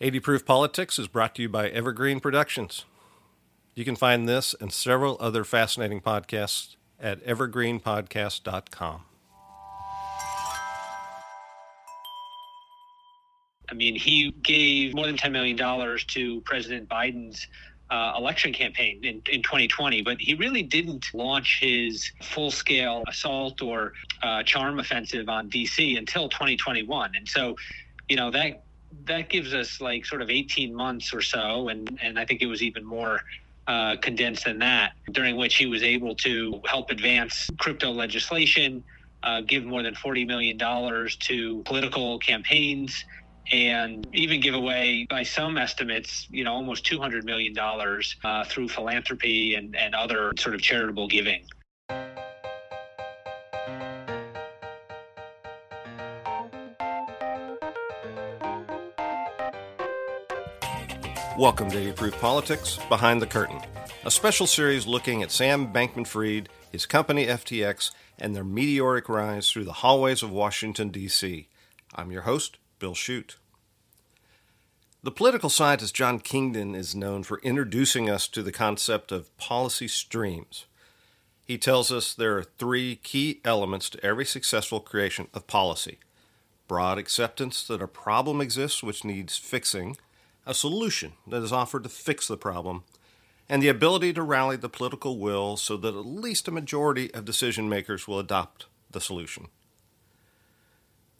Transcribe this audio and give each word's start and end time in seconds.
80 0.00 0.20
Proof 0.20 0.46
Politics 0.46 0.96
is 1.00 1.08
brought 1.08 1.34
to 1.34 1.42
you 1.42 1.48
by 1.48 1.68
Evergreen 1.70 2.20
Productions. 2.20 2.84
You 3.74 3.84
can 3.84 3.96
find 3.96 4.28
this 4.28 4.54
and 4.60 4.72
several 4.72 5.16
other 5.18 5.42
fascinating 5.42 6.00
podcasts 6.00 6.76
at 7.00 7.24
evergreenpodcast.com. 7.26 9.00
I 13.70 13.74
mean, 13.74 13.96
he 13.96 14.30
gave 14.42 14.94
more 14.94 15.06
than 15.06 15.16
$10 15.16 15.32
million 15.32 15.56
to 15.56 16.40
President 16.42 16.88
Biden's 16.88 17.48
uh, 17.90 18.14
election 18.16 18.52
campaign 18.52 19.00
in, 19.02 19.20
in 19.30 19.42
2020, 19.42 20.02
but 20.02 20.20
he 20.20 20.34
really 20.34 20.62
didn't 20.62 21.06
launch 21.12 21.58
his 21.60 22.10
full 22.22 22.52
scale 22.52 23.02
assault 23.08 23.60
or 23.62 23.94
uh, 24.22 24.44
charm 24.44 24.78
offensive 24.78 25.28
on 25.28 25.50
DC 25.50 25.98
until 25.98 26.28
2021. 26.28 27.12
And 27.16 27.28
so, 27.28 27.56
you 28.08 28.16
know, 28.16 28.30
that 28.30 28.62
that 29.04 29.28
gives 29.28 29.54
us 29.54 29.80
like 29.80 30.04
sort 30.06 30.22
of 30.22 30.30
18 30.30 30.74
months 30.74 31.12
or 31.12 31.20
so. 31.20 31.68
And, 31.68 31.98
and 32.02 32.18
I 32.18 32.24
think 32.24 32.42
it 32.42 32.46
was 32.46 32.62
even 32.62 32.84
more 32.84 33.20
uh, 33.66 33.96
condensed 34.00 34.44
than 34.44 34.58
that, 34.60 34.92
during 35.12 35.36
which 35.36 35.56
he 35.56 35.66
was 35.66 35.82
able 35.82 36.14
to 36.16 36.60
help 36.66 36.90
advance 36.90 37.48
crypto 37.58 37.90
legislation, 37.90 38.82
uh, 39.22 39.42
give 39.42 39.64
more 39.64 39.82
than 39.82 39.94
$40 39.94 40.26
million 40.26 40.58
to 40.58 41.62
political 41.64 42.18
campaigns 42.18 43.04
and 43.50 44.06
even 44.12 44.40
give 44.40 44.54
away, 44.54 45.06
by 45.08 45.22
some 45.22 45.56
estimates, 45.56 46.26
you 46.30 46.44
know, 46.44 46.52
almost 46.52 46.84
$200 46.84 47.24
million 47.24 47.54
uh, 48.24 48.44
through 48.44 48.68
philanthropy 48.68 49.54
and, 49.54 49.74
and 49.74 49.94
other 49.94 50.32
sort 50.38 50.54
of 50.54 50.60
charitable 50.60 51.08
giving. 51.08 51.42
Welcome 61.38 61.70
to 61.70 61.78
80 61.78 61.92
Proof 61.92 62.20
Politics 62.20 62.80
Behind 62.88 63.22
the 63.22 63.26
Curtain, 63.26 63.60
a 64.04 64.10
special 64.10 64.44
series 64.44 64.88
looking 64.88 65.22
at 65.22 65.30
Sam 65.30 65.72
Bankman 65.72 66.04
Fried, 66.04 66.48
his 66.72 66.84
company 66.84 67.26
FTX, 67.26 67.92
and 68.18 68.34
their 68.34 68.42
meteoric 68.42 69.08
rise 69.08 69.48
through 69.48 69.62
the 69.62 69.74
hallways 69.74 70.24
of 70.24 70.32
Washington, 70.32 70.88
D.C. 70.88 71.46
I'm 71.94 72.10
your 72.10 72.22
host, 72.22 72.58
Bill 72.80 72.92
Shute. 72.92 73.36
The 75.04 75.12
political 75.12 75.48
scientist 75.48 75.94
John 75.94 76.18
Kingdon 76.18 76.74
is 76.74 76.96
known 76.96 77.22
for 77.22 77.38
introducing 77.44 78.10
us 78.10 78.26
to 78.26 78.42
the 78.42 78.50
concept 78.50 79.12
of 79.12 79.34
policy 79.38 79.86
streams. 79.86 80.66
He 81.46 81.56
tells 81.56 81.92
us 81.92 82.14
there 82.14 82.36
are 82.36 82.42
three 82.42 82.96
key 82.96 83.40
elements 83.44 83.88
to 83.90 84.04
every 84.04 84.24
successful 84.24 84.80
creation 84.80 85.28
of 85.32 85.46
policy 85.46 85.98
broad 86.66 86.98
acceptance 86.98 87.64
that 87.66 87.80
a 87.80 87.88
problem 87.88 88.40
exists 88.40 88.82
which 88.82 89.04
needs 89.04 89.38
fixing, 89.38 89.96
a 90.48 90.54
solution 90.54 91.12
that 91.26 91.42
is 91.42 91.52
offered 91.52 91.82
to 91.84 91.90
fix 91.90 92.26
the 92.26 92.38
problem, 92.38 92.82
and 93.48 93.62
the 93.62 93.68
ability 93.68 94.14
to 94.14 94.22
rally 94.22 94.56
the 94.56 94.68
political 94.68 95.18
will 95.18 95.56
so 95.58 95.76
that 95.76 95.94
at 95.94 96.06
least 96.06 96.48
a 96.48 96.50
majority 96.50 97.12
of 97.12 97.26
decision 97.26 97.68
makers 97.68 98.08
will 98.08 98.18
adopt 98.18 98.66
the 98.90 99.00
solution. 99.00 99.48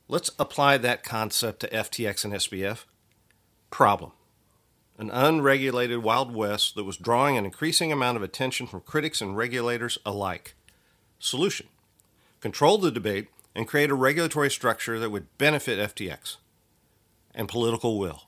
Let's 0.08 0.30
apply 0.38 0.78
that 0.78 1.04
concept 1.04 1.60
to 1.60 1.68
FTX 1.68 2.24
and 2.24 2.32
SBF 2.34 2.84
Problem 3.70 4.12
an 4.98 5.10
unregulated 5.10 6.02
Wild 6.02 6.34
West 6.34 6.74
that 6.74 6.82
was 6.82 6.96
drawing 6.96 7.36
an 7.36 7.44
increasing 7.44 7.92
amount 7.92 8.16
of 8.16 8.22
attention 8.22 8.66
from 8.66 8.80
critics 8.80 9.20
and 9.20 9.36
regulators 9.36 9.96
alike. 10.04 10.54
Solution 11.20 11.68
control 12.40 12.78
the 12.78 12.90
debate 12.90 13.28
and 13.54 13.68
create 13.68 13.90
a 13.90 13.94
regulatory 13.94 14.50
structure 14.50 14.98
that 14.98 15.10
would 15.10 15.38
benefit 15.38 15.94
FTX. 15.94 16.36
And 17.32 17.48
political 17.48 17.96
will 17.96 18.27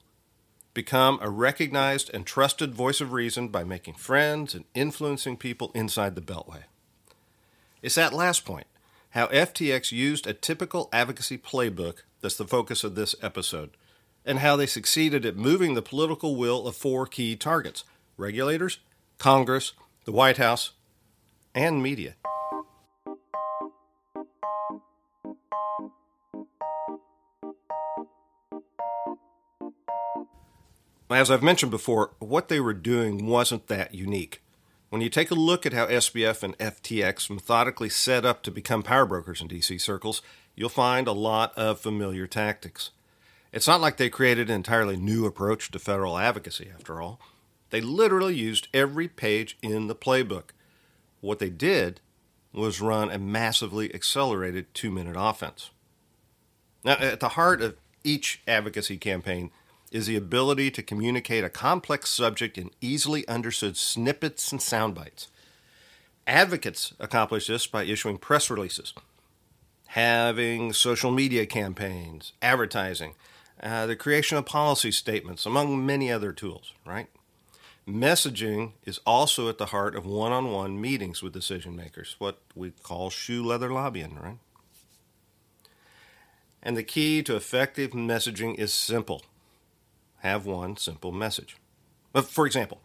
become 0.75 1.19
a 1.21 1.29
recognized 1.29 2.11
and 2.13 2.27
trusted 2.27 2.75
voice 2.75 3.01
of 3.01 3.13
reason 3.13 3.49
by 3.49 3.65
making 3.65 3.95
friends 3.95 4.55
and 4.55 4.65
influencing 4.75 5.37
people 5.37 5.73
inside 5.75 6.15
the 6.15 6.21
Beltway. 6.21 6.65
It's 7.83 7.97
that 7.97 8.13
last 8.13 8.45
point, 8.45 8.67
how 9.11 9.27
FTX 9.29 9.91
used 9.93 10.27
a 10.27 10.33
typical 10.33 10.89
advocacy 10.93 11.39
playbook, 11.39 12.03
that's 12.21 12.37
the 12.37 12.47
focus 12.47 12.85
of 12.85 12.95
this 12.95 13.15
episode 13.23 13.71
and 14.25 14.41
how 14.41 14.57
they 14.57 14.67
succeeded 14.67 15.25
at 15.25 15.37
moving 15.37 15.75
the 15.75 15.83
political 15.83 16.37
will 16.37 16.67
of 16.67 16.77
four 16.77 17.07
key 17.07 17.37
targets 17.37 17.85
regulators, 18.17 18.81
Congress, 19.19 19.73
the 20.05 20.13
White 20.13 20.37
House, 20.37 20.73
and 21.55 21.83
media. 21.83 22.17
As 31.11 31.29
I've 31.29 31.43
mentioned 31.43 31.73
before, 31.73 32.13
what 32.21 32.49
they 32.49 32.61
were 32.61 32.73
doing 32.73 33.27
wasn't 33.27 33.67
that 33.67 33.95
unique. 33.95 34.43
When 34.91 35.03
you 35.03 35.09
take 35.09 35.33
a 35.33 35.35
look 35.35 35.67
at 35.67 35.73
how 35.73 35.87
SBF 35.87 36.45
and 36.45 36.57
FTX 36.59 37.29
methodically 37.29 37.89
set 37.89 38.25
up 38.25 38.45
to 38.45 38.53
become 38.53 38.85
power 38.85 39.07
brokers 39.07 39.41
in 39.41 39.49
DC 39.49 39.81
circles, 39.81 40.23
you'll 40.55 40.69
find 40.69 41.09
a 41.09 41.13
lot 41.13 41.53
of 41.59 41.81
familiar 41.81 42.29
tactics. 42.29 42.91
It's 43.53 43.67
not 43.67 43.81
like 43.81 43.97
they 43.97 44.09
created 44.09 44.49
an 44.49 44.57
entirely 44.57 44.97
new 44.97 45.27
approach 45.27 45.73
to 45.73 45.81
federal 45.81 46.17
advocacy, 46.17 46.71
after 46.73 47.03
all. 47.03 47.21
They 47.71 47.81
literally 47.81 48.37
used 48.37 48.69
every 48.73 49.09
page 49.09 49.59
in 49.63 49.89
the 49.89 49.97
playbook. 49.97 50.51
What 51.21 51.41
they 51.41 51.51
did 51.51 52.01
was 52.53 52.81
run 52.81 53.11
a 53.11 53.19
massively 53.19 53.93
accelerated 53.93 54.73
two 54.75 54.93
minute 54.93 55.17
offense. 55.19 55.71
Now, 56.85 56.95
at 56.95 57.19
the 57.19 57.31
heart 57.31 57.63
of 57.63 57.77
each 58.05 58.43
advocacy 58.47 58.97
campaign 58.97 59.51
is 59.91 60.07
the 60.07 60.17
ability 60.17 60.71
to 60.71 60.83
communicate 60.83 61.45
a 61.45 61.51
complex 61.51 62.11
subject 62.11 62.57
in 62.57 62.71
easily 62.81 63.27
understood 63.27 63.77
snippets 63.77 64.53
and 64.53 64.63
sound 64.63 64.95
bites. 64.95 65.29
Advocates 66.27 66.95
accomplish 67.01 67.49
this 67.49 67.67
by 67.67 67.83
issuing 67.83 68.17
press 68.17 68.51
releases, 68.51 68.95
having 69.89 70.73
social 70.73 71.11
media 71.11 71.45
campaigns, 71.45 72.33
advertising, 72.41 73.15
uh, 73.63 73.87
the 73.87 73.97
creation 73.97 74.39
of 74.39 74.47
policy 74.47 74.93
statements, 74.93 75.45
among 75.45 75.85
many 75.85 76.11
other 76.11 76.33
tools, 76.33 76.73
right? 76.87 77.09
Messaging 77.89 78.73
is 78.85 79.01
also 79.05 79.49
at 79.49 79.59
the 79.59 79.67
heart 79.67 79.97
of 79.97 80.07
one 80.07 80.31
on 80.31 80.53
one 80.53 80.81
meetings 80.81 81.23
with 81.23 81.33
decision 81.33 81.75
makers, 81.75 82.15
what 82.19 82.39
we 82.55 82.71
call 82.71 83.11
shoe 83.11 83.45
leather 83.45 83.73
lobbying, 83.73 84.17
right? 84.23 84.39
And 86.63 86.77
the 86.77 86.85
key 86.85 87.23
to 87.25 87.35
effective 87.35 87.91
messaging 87.91 88.55
is 88.55 88.73
simple 88.73 89.23
have 90.21 90.47
one 90.47 90.77
simple 90.77 91.13
message. 91.13 91.57
For 92.25 92.47
example, 92.47 92.81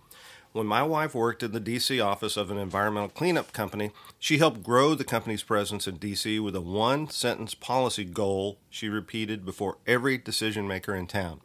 when 0.51 0.67
my 0.67 0.83
wife 0.83 1.13
worked 1.13 1.43
in 1.43 1.51
the 1.51 1.59
DC 1.59 2.03
office 2.03 2.37
of 2.37 2.49
an 2.49 2.57
environmental 2.57 3.09
cleanup 3.09 3.51
company, 3.51 3.91
she 4.19 4.37
helped 4.37 4.63
grow 4.63 4.95
the 4.95 5.03
company's 5.03 5.43
presence 5.43 5.87
in 5.87 5.99
DC 5.99 6.41
with 6.41 6.55
a 6.55 6.61
one 6.61 7.09
sentence 7.09 7.53
policy 7.53 8.05
goal 8.05 8.57
she 8.69 8.87
repeated 8.87 9.43
before 9.43 9.77
every 9.85 10.17
decision 10.17 10.67
maker 10.67 10.95
in 10.95 11.07
town 11.07 11.41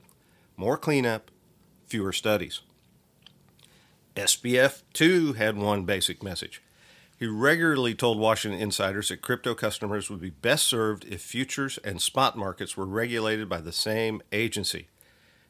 more 0.61 0.77
cleanup, 0.77 1.31
fewer 1.87 2.13
studies. 2.13 2.61
SBF, 4.15 4.83
too, 4.93 5.33
had 5.33 5.57
one 5.57 5.85
basic 5.85 6.23
message. 6.23 6.63
He 7.19 7.27
regularly 7.27 7.95
told 7.95 8.19
Washington 8.19 8.61
insiders 8.61 9.09
that 9.09 9.23
crypto 9.23 9.55
customers 9.55 10.11
would 10.11 10.21
be 10.21 10.31
best 10.31 10.67
served 10.67 11.05
if 11.05 11.23
futures 11.23 11.79
and 11.79 12.01
spot 12.01 12.37
markets 12.37 12.77
were 12.77 12.85
regulated 12.85 13.49
by 13.49 13.63
the 13.63 13.73
same 13.73 14.23
agency. 14.33 14.89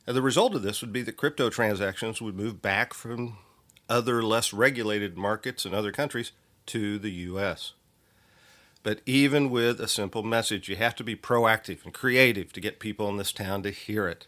And 0.06 0.16
the 0.16 0.22
result 0.22 0.54
of 0.54 0.62
this 0.62 0.80
would 0.80 0.92
be 0.92 1.02
that 1.02 1.16
crypto 1.16 1.50
transactions 1.50 2.20
would 2.20 2.36
move 2.36 2.62
back 2.62 2.94
from 2.94 3.38
other 3.88 4.22
less 4.22 4.52
regulated 4.52 5.16
markets 5.16 5.66
in 5.66 5.74
other 5.74 5.92
countries 5.92 6.32
to 6.66 6.98
the 6.98 7.10
U.S. 7.10 7.72
But 8.82 9.00
even 9.04 9.50
with 9.50 9.80
a 9.80 9.88
simple 9.88 10.22
message, 10.22 10.68
you 10.68 10.76
have 10.76 10.94
to 10.96 11.04
be 11.04 11.16
proactive 11.16 11.84
and 11.84 11.92
creative 11.92 12.52
to 12.52 12.60
get 12.60 12.78
people 12.78 13.08
in 13.08 13.18
this 13.18 13.32
town 13.32 13.62
to 13.64 13.70
hear 13.70 14.08
it. 14.08 14.26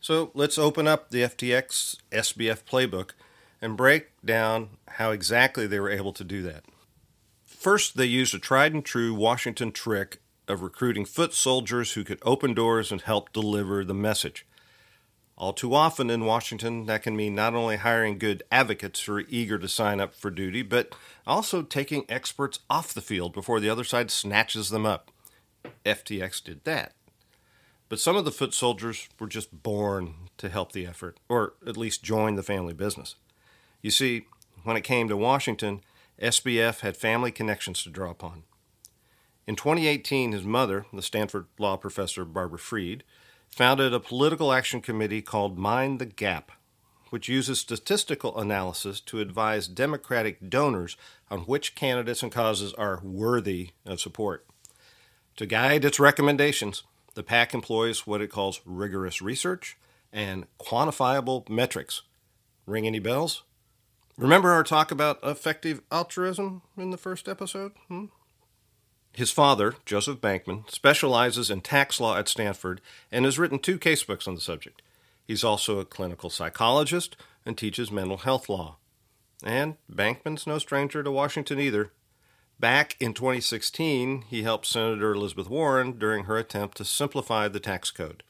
So 0.00 0.30
let's 0.34 0.58
open 0.58 0.86
up 0.86 1.10
the 1.10 1.22
FTX 1.22 1.96
SBF 2.12 2.62
playbook 2.64 3.10
and 3.60 3.76
break 3.76 4.10
down 4.24 4.70
how 4.88 5.10
exactly 5.10 5.66
they 5.66 5.80
were 5.80 5.90
able 5.90 6.12
to 6.12 6.24
do 6.24 6.42
that. 6.42 6.64
First, 7.44 7.96
they 7.96 8.06
used 8.06 8.34
a 8.34 8.38
tried 8.38 8.72
and 8.72 8.84
true 8.84 9.14
Washington 9.14 9.72
trick 9.72 10.20
of 10.46 10.62
recruiting 10.62 11.04
foot 11.04 11.34
soldiers 11.34 11.92
who 11.92 12.04
could 12.04 12.20
open 12.22 12.54
doors 12.54 12.92
and 12.92 13.00
help 13.00 13.32
deliver 13.32 13.84
the 13.84 13.94
message. 13.94 14.46
All 15.38 15.52
too 15.52 15.74
often 15.74 16.08
in 16.08 16.24
Washington, 16.24 16.86
that 16.86 17.02
can 17.02 17.14
mean 17.14 17.34
not 17.34 17.54
only 17.54 17.76
hiring 17.76 18.18
good 18.18 18.42
advocates 18.50 19.02
who 19.02 19.16
are 19.16 19.24
eager 19.28 19.58
to 19.58 19.68
sign 19.68 20.00
up 20.00 20.14
for 20.14 20.30
duty, 20.30 20.62
but 20.62 20.94
also 21.26 21.62
taking 21.62 22.06
experts 22.08 22.60
off 22.70 22.94
the 22.94 23.02
field 23.02 23.34
before 23.34 23.60
the 23.60 23.68
other 23.68 23.84
side 23.84 24.10
snatches 24.10 24.70
them 24.70 24.86
up. 24.86 25.10
FTX 25.84 26.42
did 26.42 26.64
that. 26.64 26.94
But 27.88 28.00
some 28.00 28.16
of 28.16 28.24
the 28.24 28.32
foot 28.32 28.54
soldiers 28.54 29.08
were 29.20 29.26
just 29.26 29.62
born 29.62 30.14
to 30.38 30.48
help 30.48 30.72
the 30.72 30.86
effort, 30.86 31.18
or 31.28 31.52
at 31.66 31.76
least 31.76 32.02
join 32.02 32.34
the 32.34 32.42
family 32.42 32.72
business. 32.72 33.16
You 33.82 33.90
see, 33.90 34.26
when 34.64 34.76
it 34.76 34.84
came 34.84 35.06
to 35.08 35.16
Washington, 35.16 35.82
SBF 36.20 36.80
had 36.80 36.96
family 36.96 37.30
connections 37.30 37.82
to 37.82 37.90
draw 37.90 38.10
upon. 38.10 38.44
In 39.46 39.54
2018, 39.54 40.32
his 40.32 40.44
mother, 40.44 40.86
the 40.92 41.02
Stanford 41.02 41.46
law 41.58 41.76
professor 41.76 42.24
Barbara 42.24 42.58
Fried, 42.58 43.04
founded 43.50 43.94
a 43.94 44.00
political 44.00 44.52
action 44.52 44.80
committee 44.80 45.22
called 45.22 45.58
Mind 45.58 45.98
the 45.98 46.06
Gap, 46.06 46.52
which 47.10 47.28
uses 47.28 47.60
statistical 47.60 48.38
analysis 48.38 49.00
to 49.00 49.20
advise 49.20 49.68
Democratic 49.68 50.50
donors 50.50 50.96
on 51.30 51.40
which 51.40 51.74
candidates 51.74 52.22
and 52.22 52.32
causes 52.32 52.74
are 52.74 53.00
worthy 53.02 53.70
of 53.84 54.00
support. 54.00 54.46
To 55.36 55.46
guide 55.46 55.84
its 55.84 56.00
recommendations, 56.00 56.82
the 57.14 57.22
PAC 57.22 57.54
employs 57.54 58.06
what 58.06 58.20
it 58.20 58.30
calls 58.30 58.60
rigorous 58.64 59.22
research 59.22 59.76
and 60.12 60.46
quantifiable 60.58 61.48
metrics. 61.48 62.02
Ring 62.66 62.86
any 62.86 62.98
bells? 62.98 63.42
Remember 64.18 64.50
our 64.50 64.64
talk 64.64 64.90
about 64.90 65.18
effective 65.22 65.82
altruism 65.92 66.62
in 66.76 66.90
the 66.90 66.96
first 66.96 67.28
episode? 67.28 67.72
Hmm? 67.88 68.06
His 69.16 69.30
father, 69.30 69.76
Joseph 69.86 70.20
Bankman, 70.20 70.70
specializes 70.70 71.50
in 71.50 71.62
tax 71.62 72.00
law 72.00 72.18
at 72.18 72.28
Stanford 72.28 72.82
and 73.10 73.24
has 73.24 73.38
written 73.38 73.58
two 73.58 73.78
casebooks 73.78 74.28
on 74.28 74.34
the 74.34 74.42
subject. 74.42 74.82
He's 75.26 75.42
also 75.42 75.78
a 75.78 75.86
clinical 75.86 76.28
psychologist 76.28 77.16
and 77.46 77.56
teaches 77.56 77.90
mental 77.90 78.18
health 78.18 78.50
law. 78.50 78.76
And 79.42 79.76
Bankman's 79.90 80.46
no 80.46 80.58
stranger 80.58 81.02
to 81.02 81.10
Washington 81.10 81.58
either. 81.58 81.92
Back 82.60 82.94
in 83.00 83.14
2016, 83.14 84.24
he 84.28 84.42
helped 84.42 84.66
Senator 84.66 85.14
Elizabeth 85.14 85.48
Warren 85.48 85.98
during 85.98 86.24
her 86.24 86.36
attempt 86.36 86.76
to 86.76 86.84
simplify 86.84 87.48
the 87.48 87.58
tax 87.58 87.90
code. 87.90 88.22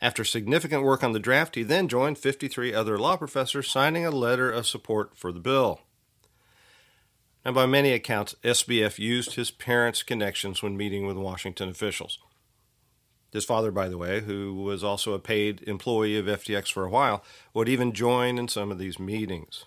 After 0.00 0.24
significant 0.24 0.84
work 0.84 1.02
on 1.02 1.10
the 1.10 1.18
draft, 1.18 1.56
he 1.56 1.64
then 1.64 1.88
joined 1.88 2.18
53 2.18 2.72
other 2.72 2.98
law 2.98 3.16
professors 3.16 3.68
signing 3.68 4.06
a 4.06 4.12
letter 4.12 4.48
of 4.48 4.68
support 4.68 5.16
for 5.16 5.32
the 5.32 5.40
bill. 5.40 5.80
And 7.44 7.54
by 7.54 7.66
many 7.66 7.92
accounts, 7.92 8.34
SBF 8.42 8.98
used 8.98 9.34
his 9.34 9.50
parents' 9.50 10.02
connections 10.02 10.62
when 10.62 10.76
meeting 10.76 11.06
with 11.06 11.16
Washington 11.16 11.68
officials. 11.68 12.18
His 13.32 13.44
father, 13.44 13.70
by 13.70 13.88
the 13.88 13.98
way, 13.98 14.20
who 14.20 14.54
was 14.54 14.84
also 14.84 15.12
a 15.12 15.18
paid 15.18 15.62
employee 15.66 16.16
of 16.16 16.26
FTX 16.26 16.72
for 16.72 16.84
a 16.84 16.88
while, 16.88 17.22
would 17.52 17.68
even 17.68 17.92
join 17.92 18.38
in 18.38 18.48
some 18.48 18.70
of 18.70 18.78
these 18.78 18.98
meetings. 18.98 19.64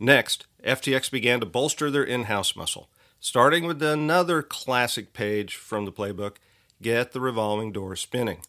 Next, 0.00 0.46
FTX 0.64 1.10
began 1.10 1.40
to 1.40 1.46
bolster 1.46 1.90
their 1.90 2.02
in 2.02 2.24
house 2.24 2.56
muscle, 2.56 2.88
starting 3.20 3.64
with 3.64 3.80
another 3.82 4.42
classic 4.42 5.12
page 5.12 5.54
from 5.54 5.84
the 5.84 5.92
playbook 5.92 6.36
Get 6.80 7.12
the 7.12 7.20
Revolving 7.20 7.70
Door 7.70 7.96
Spinning. 7.96 8.40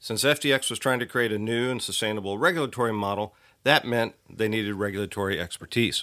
Since 0.00 0.24
FTX 0.24 0.70
was 0.70 0.80
trying 0.80 0.98
to 0.98 1.06
create 1.06 1.30
a 1.30 1.38
new 1.38 1.70
and 1.70 1.80
sustainable 1.80 2.38
regulatory 2.38 2.92
model, 2.92 3.36
that 3.62 3.84
meant 3.84 4.14
they 4.28 4.48
needed 4.48 4.74
regulatory 4.74 5.38
expertise. 5.38 6.02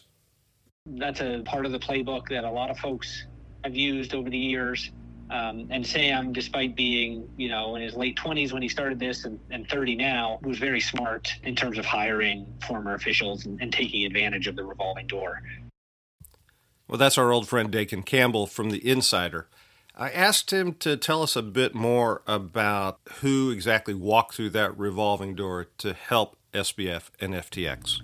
That's 0.98 1.22
a 1.22 1.42
part 1.46 1.66
of 1.66 1.72
the 1.72 1.80
playbook 1.80 2.30
that 2.30 2.44
a 2.44 2.52
lot 2.52 2.70
of 2.70 2.78
folks 2.78 3.26
have 3.64 3.76
used 3.76 4.14
over 4.14 4.30
the 4.30 4.38
years. 4.38 4.92
Um, 5.30 5.68
and 5.70 5.86
Sam, 5.86 6.34
despite 6.34 6.76
being, 6.76 7.30
you 7.38 7.50
know, 7.50 7.76
in 7.76 7.84
his 7.84 7.94
late 7.94 8.18
20s 8.18 8.52
when 8.52 8.64
he 8.64 8.70
started 8.70 9.00
this 9.00 9.26
and, 9.26 9.40
and 9.52 9.70
30 9.70 9.96
now, 9.96 10.40
was 10.42 10.58
very 10.58 10.80
smart 10.80 11.32
in 11.44 11.56
terms 11.56 11.78
of 11.78 11.86
hiring 11.86 12.48
former 12.66 12.96
officials 12.96 13.46
and, 13.46 13.62
and 13.62 13.72
taking 13.72 14.06
advantage 14.06 14.48
of 14.48 14.56
the 14.56 14.64
revolving 14.64 15.06
door. 15.06 15.42
Well, 16.88 16.98
that's 16.98 17.20
our 17.20 17.32
old 17.32 17.48
friend 17.48 17.70
Dakin 17.70 18.02
Campbell 18.02 18.48
from 18.48 18.72
The 18.72 18.88
Insider. 18.90 19.48
I 19.96 20.10
asked 20.10 20.52
him 20.52 20.74
to 20.76 20.98
tell 20.98 21.22
us 21.22 21.36
a 21.36 21.44
bit 21.44 21.76
more 21.76 22.24
about 22.26 23.00
who 23.22 23.52
exactly 23.52 23.94
walked 23.94 24.34
through 24.34 24.52
that 24.52 24.76
revolving 24.78 25.36
door 25.36 25.68
to 25.80 25.94
help 25.94 26.38
SBF 26.54 27.10
and 27.20 27.34
FTX. 27.36 28.00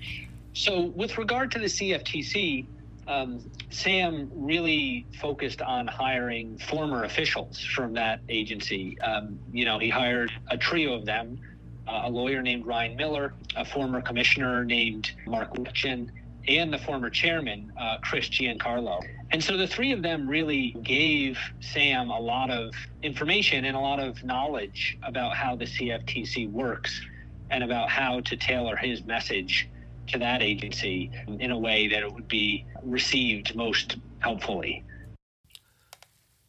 So, 0.54 0.82
with 0.82 1.18
regard 1.18 1.52
to 1.52 1.60
the 1.60 1.66
CFTC, 1.66 2.66
um, 3.08 3.52
Sam 3.70 4.30
really 4.34 5.06
focused 5.20 5.62
on 5.62 5.88
hiring 5.88 6.58
former 6.58 7.04
officials 7.04 7.60
from 7.60 7.94
that 7.94 8.22
agency. 8.30 9.00
Um, 9.02 9.40
you 9.52 9.66
know, 9.66 9.80
he 9.80 9.90
hired 9.90 10.32
a 10.50 10.58
trio 10.58 10.94
of 10.94 11.06
them 11.06 11.40
uh, 11.88 12.04
a 12.06 12.10
lawyer 12.10 12.42
named 12.42 12.66
Ryan 12.66 12.96
Miller, 12.96 13.34
a 13.56 13.66
former 13.66 14.02
commissioner 14.02 14.64
named 14.66 15.12
Mark 15.28 15.54
Wetjen, 15.56 16.10
and 16.48 16.72
the 16.72 16.78
former 16.78 17.10
chairman, 17.10 17.72
uh, 17.80 17.98
Chris 18.02 18.30
Giancarlo. 18.30 19.02
And 19.32 19.44
so 19.44 19.58
the 19.58 19.68
three 19.68 19.92
of 19.92 20.02
them 20.02 20.28
really 20.28 20.76
gave 20.84 21.40
Sam 21.60 22.10
a 22.10 22.20
lot 22.20 22.52
of 22.52 22.74
information 23.02 23.66
and 23.66 23.76
a 23.76 23.80
lot 23.80 24.00
of 24.00 24.24
knowledge 24.24 24.98
about 25.04 25.36
how 25.36 25.56
the 25.56 25.66
CFTC 25.66 26.52
works 26.52 27.02
and 27.50 27.64
about 27.64 27.90
how 27.90 28.20
to 28.22 28.38
tailor 28.38 28.76
his 28.76 29.04
message 29.04 29.68
to 30.08 30.20
that 30.20 30.42
agency 30.42 31.12
in 31.40 31.52
a 31.52 31.58
way 31.58 31.88
that 31.88 32.04
it 32.04 32.14
would 32.14 32.28
be 32.28 32.66
received 32.84 33.56
most 33.56 33.98
helpfully. 34.20 34.84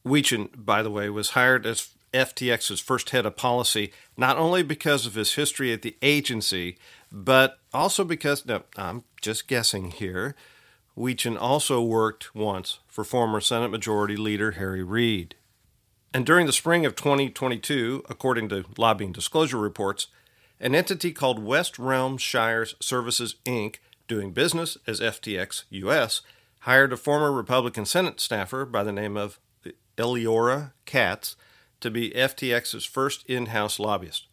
Wetjen, 0.06 0.48
by 0.56 0.82
the 0.82 0.90
way, 0.90 1.10
was 1.10 1.30
hired 1.30 1.66
as 1.66 1.90
FTX's 2.14 2.80
first 2.80 3.10
head 3.10 3.26
of 3.26 3.36
policy, 3.36 3.92
not 4.16 4.38
only 4.38 4.62
because 4.62 5.06
of 5.06 5.14
his 5.14 5.34
history 5.34 5.72
at 5.72 5.82
the 5.82 5.96
agency, 6.00 6.78
but 7.10 7.58
also 7.74 8.04
because, 8.04 8.46
no, 8.46 8.62
I'm 8.76 9.04
just 9.20 9.48
guessing 9.48 9.90
here, 9.90 10.34
Wetjen 10.96 11.38
also 11.38 11.82
worked 11.82 12.34
once 12.34 12.78
for 12.88 13.04
former 13.04 13.40
Senate 13.40 13.70
Majority 13.70 14.16
Leader 14.16 14.52
Harry 14.52 14.82
Reid. 14.82 15.34
And 16.14 16.24
during 16.24 16.46
the 16.46 16.52
spring 16.52 16.86
of 16.86 16.96
2022, 16.96 18.04
according 18.08 18.48
to 18.48 18.64
lobbying 18.78 19.12
disclosure 19.12 19.58
reports, 19.58 20.06
an 20.60 20.74
entity 20.74 21.12
called 21.12 21.42
West 21.42 21.78
Realm 21.78 22.16
Shires 22.16 22.74
Services 22.80 23.36
Inc., 23.44 23.76
doing 24.08 24.32
business 24.32 24.78
as 24.86 25.00
FTX 25.00 25.64
US, 25.70 26.22
hired 26.60 26.92
a 26.92 26.96
former 26.96 27.32
Republican 27.32 27.84
Senate 27.84 28.20
staffer 28.20 28.64
by 28.64 28.82
the 28.82 28.92
name 28.92 29.16
of 29.16 29.38
Eleora 29.98 30.72
Katz 30.84 31.36
to 31.80 31.90
be 31.90 32.10
FTX's 32.10 32.84
first 32.84 33.24
in 33.28 33.46
house 33.46 33.78
lobbyist. 33.78 34.26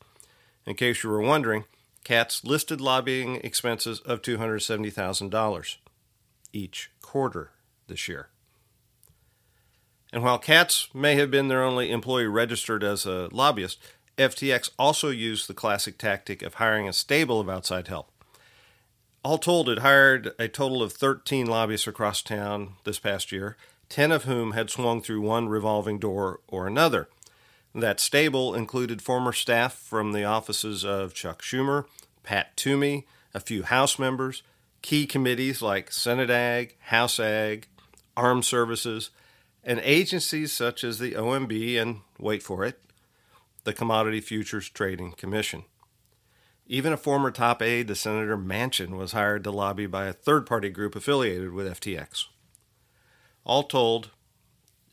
In 0.65 0.75
case 0.75 1.03
you 1.03 1.09
were 1.09 1.21
wondering, 1.21 1.65
Katz 2.03 2.43
listed 2.43 2.81
lobbying 2.81 3.35
expenses 3.37 3.99
of 4.01 4.21
$270,000 4.21 5.77
each 6.51 6.91
quarter 7.01 7.51
this 7.87 8.07
year. 8.07 8.29
And 10.11 10.23
while 10.23 10.37
Katz 10.37 10.89
may 10.93 11.15
have 11.15 11.31
been 11.31 11.47
their 11.47 11.63
only 11.63 11.91
employee 11.91 12.27
registered 12.27 12.83
as 12.83 13.05
a 13.05 13.29
lobbyist, 13.31 13.79
FTX 14.17 14.69
also 14.77 15.09
used 15.09 15.47
the 15.47 15.53
classic 15.53 15.97
tactic 15.97 16.41
of 16.41 16.55
hiring 16.55 16.87
a 16.87 16.93
stable 16.93 17.39
of 17.39 17.49
outside 17.49 17.87
help. 17.87 18.11
All 19.23 19.37
told, 19.37 19.69
it 19.69 19.79
hired 19.79 20.33
a 20.37 20.47
total 20.47 20.83
of 20.83 20.93
13 20.93 21.47
lobbyists 21.47 21.87
across 21.87 22.21
town 22.21 22.73
this 22.83 22.99
past 22.99 23.31
year, 23.31 23.57
10 23.89 24.11
of 24.11 24.25
whom 24.25 24.51
had 24.51 24.69
swung 24.69 25.01
through 25.01 25.21
one 25.21 25.47
revolving 25.47 25.97
door 25.97 26.41
or 26.47 26.67
another. 26.67 27.07
That 27.73 27.99
stable 27.99 28.53
included 28.53 29.01
former 29.01 29.33
staff 29.33 29.73
from 29.73 30.11
the 30.11 30.25
offices 30.25 30.83
of 30.83 31.13
Chuck 31.13 31.41
Schumer, 31.41 31.85
Pat 32.21 32.55
Toomey, 32.55 33.07
a 33.33 33.39
few 33.39 33.63
House 33.63 33.97
members, 33.97 34.43
key 34.81 35.07
committees 35.07 35.61
like 35.61 35.91
Senate 35.91 36.29
Ag, 36.29 36.75
House 36.81 37.19
Ag, 37.19 37.67
Armed 38.15 38.45
Services, 38.45 39.09
and 39.63 39.79
agencies 39.79 40.51
such 40.51 40.83
as 40.83 40.99
the 40.99 41.13
OMB 41.13 41.81
and, 41.81 42.01
wait 42.19 42.43
for 42.43 42.63
it, 42.63 42.79
the 43.63 43.73
Commodity 43.73 44.21
Futures 44.21 44.69
Trading 44.69 45.13
Commission. 45.13 45.63
Even 46.65 46.93
a 46.93 46.97
former 46.97 47.31
top 47.31 47.61
aide 47.61 47.87
to 47.87 47.95
Senator 47.95 48.37
Manchin 48.37 48.97
was 48.97 49.11
hired 49.11 49.43
to 49.43 49.51
lobby 49.51 49.85
by 49.85 50.05
a 50.05 50.13
third 50.13 50.45
party 50.45 50.69
group 50.69 50.95
affiliated 50.95 51.51
with 51.51 51.67
FTX. 51.67 52.25
All 53.43 53.63
told, 53.63 54.11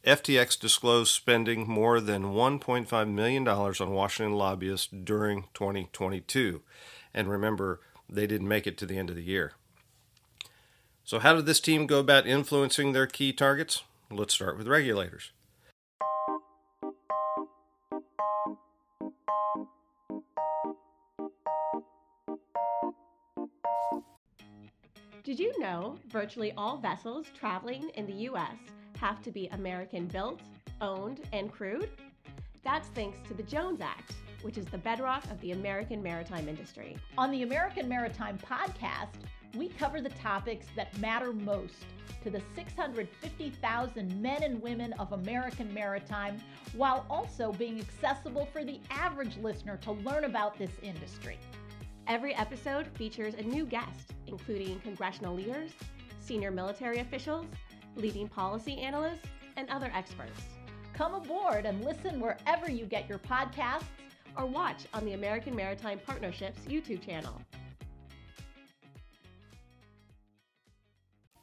FTX 0.04 0.58
disclosed 0.58 1.12
spending 1.12 1.68
more 1.68 2.00
than 2.00 2.32
$1.5 2.32 3.08
million 3.08 3.46
on 3.46 3.90
Washington 3.90 4.36
lobbyists 4.36 4.88
during 4.88 5.44
2022. 5.54 6.62
And 7.14 7.28
remember, 7.28 7.80
they 8.08 8.26
didn't 8.26 8.48
make 8.48 8.66
it 8.66 8.78
to 8.78 8.86
the 8.86 8.98
end 8.98 9.10
of 9.10 9.16
the 9.16 9.22
year. 9.22 9.52
So, 11.04 11.18
how 11.18 11.34
did 11.34 11.46
this 11.46 11.60
team 11.60 11.86
go 11.86 11.98
about 11.98 12.26
influencing 12.26 12.92
their 12.92 13.06
key 13.06 13.32
targets? 13.32 13.82
Let's 14.10 14.34
start 14.34 14.56
with 14.56 14.68
regulators. 14.68 15.32
Did 25.22 25.38
you 25.38 25.58
know 25.60 25.96
virtually 26.08 26.52
all 26.56 26.78
vessels 26.78 27.26
traveling 27.38 27.90
in 27.94 28.06
the 28.06 28.12
U.S 28.12 28.56
have 29.00 29.22
to 29.22 29.30
be 29.30 29.48
American 29.48 30.06
built, 30.06 30.40
owned, 30.80 31.20
and 31.32 31.50
crewed? 31.50 31.90
That's 32.62 32.88
thanks 32.88 33.18
to 33.28 33.34
the 33.34 33.42
Jones 33.42 33.80
Act, 33.80 34.12
which 34.42 34.58
is 34.58 34.66
the 34.66 34.78
bedrock 34.78 35.24
of 35.30 35.40
the 35.40 35.52
American 35.52 36.02
maritime 36.02 36.48
industry. 36.48 36.98
On 37.16 37.30
the 37.30 37.42
American 37.42 37.88
Maritime 37.88 38.38
Podcast, 38.38 39.14
we 39.56 39.68
cover 39.68 40.00
the 40.00 40.10
topics 40.10 40.66
that 40.76 40.96
matter 40.98 41.32
most 41.32 41.86
to 42.22 42.30
the 42.30 42.42
650,000 42.54 44.22
men 44.22 44.42
and 44.42 44.60
women 44.60 44.92
of 44.94 45.12
American 45.12 45.72
maritime 45.72 46.38
while 46.76 47.06
also 47.08 47.52
being 47.52 47.80
accessible 47.80 48.46
for 48.52 48.62
the 48.64 48.78
average 48.90 49.38
listener 49.38 49.78
to 49.78 49.92
learn 49.92 50.24
about 50.24 50.58
this 50.58 50.72
industry. 50.82 51.38
Every 52.07 52.35
episode 52.35 52.88
features 52.95 53.35
a 53.35 53.42
new 53.42 53.64
guest, 53.64 54.14
including 54.26 54.80
congressional 54.80 55.35
leaders, 55.35 55.71
senior 56.21 56.50
military 56.50 56.99
officials, 56.99 57.47
leading 57.97 58.28
policy 58.28 58.78
analysts, 58.78 59.26
and 59.57 59.69
other 59.71 59.90
experts. 59.95 60.40
Come 60.95 61.14
aboard 61.14 61.66
and 61.66 61.85
listen 61.85 62.21
wherever 62.21 62.71
you 62.71 62.85
get 62.85 63.09
your 63.09 63.19
podcasts 63.19 63.85
or 64.37 64.47
watch 64.47 64.87
on 64.92 65.04
the 65.04 65.12
American 65.12 65.54
Maritime 65.54 65.99
Partnerships 66.04 66.61
YouTube 66.69 67.04
channel. 67.04 67.40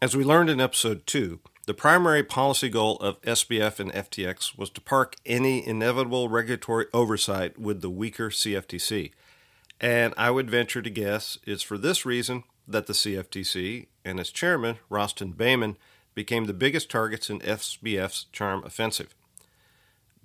As 0.02 0.16
we 0.16 0.24
learned 0.24 0.50
in 0.50 0.62
episode 0.62 1.08
2, 1.08 1.40
the 1.66 1.74
primary 1.74 2.24
policy 2.24 2.70
goal 2.70 2.98
of 2.98 3.22
SBF 3.24 3.80
and 3.80 3.92
FTX 3.92 4.58
was 4.58 4.70
to 4.70 4.82
park 4.82 5.16
any 5.26 5.66
inevitable 5.68 6.30
regulatory 6.30 6.86
oversight 6.94 7.58
with 7.58 7.82
the 7.82 7.90
weaker 7.90 8.30
CFTC. 8.30 9.12
And 9.80 10.14
I 10.18 10.32
would 10.32 10.50
venture 10.50 10.82
to 10.82 10.90
guess 10.90 11.38
it's 11.46 11.64
for 11.64 11.78
this 11.78 12.06
reason 12.06 12.44
that 12.68 12.88
the 12.88 12.94
CFTC 12.94 13.88
and 14.04 14.20
its 14.20 14.32
chairman, 14.32 14.78
Rostin 14.90 15.34
Behnam, 15.34 15.76
became 16.16 16.46
the 16.46 16.54
biggest 16.54 16.90
targets 16.90 17.30
in 17.30 17.40
SBF's 17.40 18.26
charm 18.32 18.64
offensive. 18.66 19.14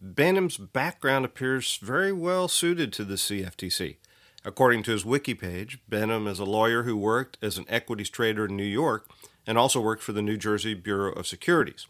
Behnam's 0.03 0.57
background 0.57 1.25
appears 1.25 1.77
very 1.77 2.13
well 2.13 2.49
suited 2.49 2.93
to 2.95 3.05
the 3.05 3.15
CFTC. 3.15 3.97
According 4.45 4.83
to 4.85 4.91
his 4.91 5.05
wiki 5.05 5.35
page, 5.35 5.79
Behnam 5.89 6.27
is 6.27 6.41
a 6.41 6.45
lawyer 6.45 6.83
who 6.83 6.97
worked 6.97 7.39
as 7.41 7.59
an 7.59 7.67
equities 7.69 8.11
trader 8.11 8.47
in 8.47 8.57
New 8.57 8.65
York 8.65 9.09
and 9.47 9.57
also 9.57 9.81
worked 9.81 10.03
for 10.03 10.13
the 10.13 10.23
New 10.23 10.37
Jersey 10.37 10.75
Bureau 10.75 11.13
of 11.13 11.27
Securities. 11.27 11.87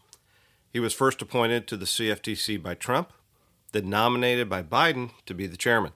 He 0.71 0.79
was 0.79 0.93
first 0.93 1.21
appointed 1.21 1.67
to 1.67 1.77
the 1.77 1.85
CFTC 1.85 2.61
by 2.61 2.75
Trump, 2.75 3.13
then 3.71 3.89
nominated 3.89 4.49
by 4.49 4.61
Biden 4.61 5.11
to 5.25 5.33
be 5.33 5.47
the 5.47 5.57
chairman, 5.57 5.93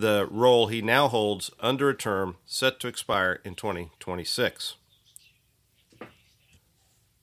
the 0.00 0.28
role 0.30 0.68
he 0.68 0.80
now 0.80 1.08
holds 1.08 1.50
under 1.58 1.88
a 1.88 1.96
term 1.96 2.36
set 2.46 2.78
to 2.80 2.88
expire 2.88 3.40
in 3.44 3.54
2026. 3.54 4.76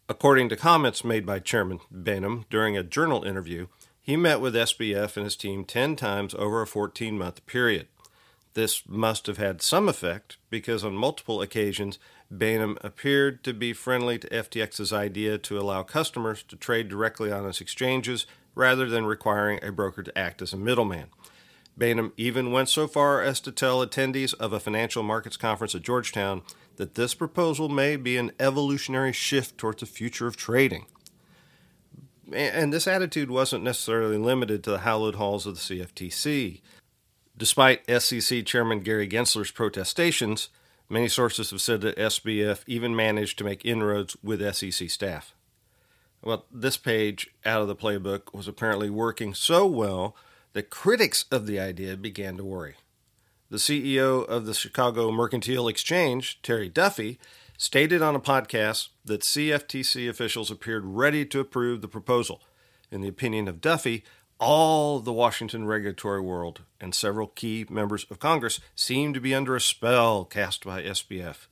According 0.10 0.50
to 0.50 0.56
comments 0.58 1.04
made 1.04 1.26
by 1.26 1.40
Chairman 1.40 1.80
Behnam 1.94 2.44
during 2.50 2.78
a 2.78 2.84
journal 2.84 3.24
interview, 3.24 3.68
he 4.02 4.18
met 4.18 4.42
with 4.42 4.54
SBF 4.54 5.16
and 5.16 5.24
his 5.24 5.38
team 5.38 5.64
10 5.64 5.96
times 5.96 6.36
over 6.36 6.62
a 6.62 6.68
14 6.68 7.18
month 7.18 7.46
period. 7.46 7.88
This 8.56 8.84
must 8.88 9.26
have 9.28 9.38
had 9.38 9.62
some 9.62 9.88
effect 9.88 10.38
because 10.50 10.84
on 10.84 10.96
multiple 10.96 11.42
occasions 11.42 11.98
Behnam 12.32 12.78
appeared 12.84 13.44
to 13.46 13.54
be 13.54 13.72
friendly 13.72 14.20
to 14.20 14.28
FTX's 14.28 14.92
idea 14.92 15.38
to 15.38 15.60
allow 15.60 15.84
customers 15.84 16.44
to 16.44 16.56
trade 16.58 16.90
directly 16.90 17.32
on 17.32 17.48
its 17.48 17.62
exchanges 17.62 18.26
rather 18.54 18.88
than 18.88 19.06
requiring 19.06 19.60
a 19.64 19.72
broker 19.72 20.04
to 20.04 20.18
act 20.18 20.42
as 20.42 20.52
a 20.52 20.58
middleman. 20.58 21.08
Behnam 21.78 22.12
even 22.18 22.52
went 22.52 22.70
so 22.70 22.88
far 22.88 23.22
as 23.22 23.40
to 23.42 23.52
tell 23.52 23.86
attendees 23.86 24.34
of 24.36 24.54
a 24.54 24.60
financial 24.60 25.04
markets 25.04 25.38
conference 25.38 25.76
at 25.76 25.82
Georgetown 25.82 26.42
that 26.78 26.96
this 26.96 27.14
proposal 27.14 27.70
may 27.70 27.96
be 27.96 28.18
an 28.18 28.32
evolutionary 28.40 29.12
shift 29.12 29.58
towards 29.58 29.82
the 29.82 29.86
future 29.86 30.28
of 30.28 30.38
trading. 30.38 30.86
And 32.32 32.74
this 32.74 32.88
attitude 32.88 33.30
wasn't 33.30 33.64
necessarily 33.64 34.18
limited 34.18 34.64
to 34.64 34.72
the 34.72 34.80
hallowed 34.80 35.16
halls 35.16 35.46
of 35.46 35.56
the 35.56 35.60
CFTC. 35.60 36.62
Despite 37.38 38.02
SEC 38.02 38.46
Chairman 38.46 38.80
Gary 38.80 39.08
Gensler's 39.08 39.52
protestations, 39.52 40.50
Many 40.88 41.08
sources 41.08 41.50
have 41.50 41.62
said 41.62 41.82
that 41.82 41.98
SBF 41.98 42.64
even 42.68 42.96
managed 42.96 43.38
to 43.40 43.44
make 43.44 43.66
inroads 43.66 44.16
with 44.22 44.56
SEC 44.56 44.90
staff. 44.90 45.34
Well, 46.22 46.46
this 46.52 46.78
page 46.78 47.32
out 47.44 47.62
of 47.62 47.68
the 47.68 47.76
playbook 47.76 48.34
was 48.34 48.48
apparently 48.48 48.90
working 48.90 49.34
so 49.34 49.66
well 49.66 50.16
that 50.56 50.70
critics 50.70 51.26
of 51.32 51.48
the 51.48 51.60
idea 51.60 51.98
began 51.98 52.38
to 52.38 52.44
worry. 52.44 52.76
The 53.50 53.58
CEO 53.58 54.26
of 54.26 54.46
the 54.46 54.54
Chicago 54.54 55.12
Mercantile 55.12 55.68
Exchange, 55.68 56.42
Terry 56.42 56.70
Duffy, 56.70 57.20
stated 57.58 58.02
on 58.02 58.16
a 58.16 58.22
podcast 58.22 58.88
that 59.04 59.20
CFTC 59.20 60.10
officials 60.10 60.50
appeared 60.50 60.86
ready 60.86 61.26
to 61.26 61.42
approve 61.42 61.82
the 61.82 61.90
proposal. 61.90 62.42
In 62.90 63.02
the 63.02 63.10
opinion 63.10 63.50
of 63.50 63.60
Duffy, 63.60 64.06
all 64.40 65.00
the 65.02 65.12
Washington 65.12 65.66
regulatory 65.66 66.22
world 66.22 66.62
and 66.80 66.96
several 66.96 67.28
key 67.28 67.66
members 67.70 68.06
of 68.10 68.20
Congress 68.20 68.62
seem 68.76 69.14
to 69.14 69.20
be 69.20 69.36
under 69.36 69.58
a 69.58 69.62
spell 69.62 70.24
cast 70.24 70.64
by 70.64 70.82
SBF. 70.82 71.48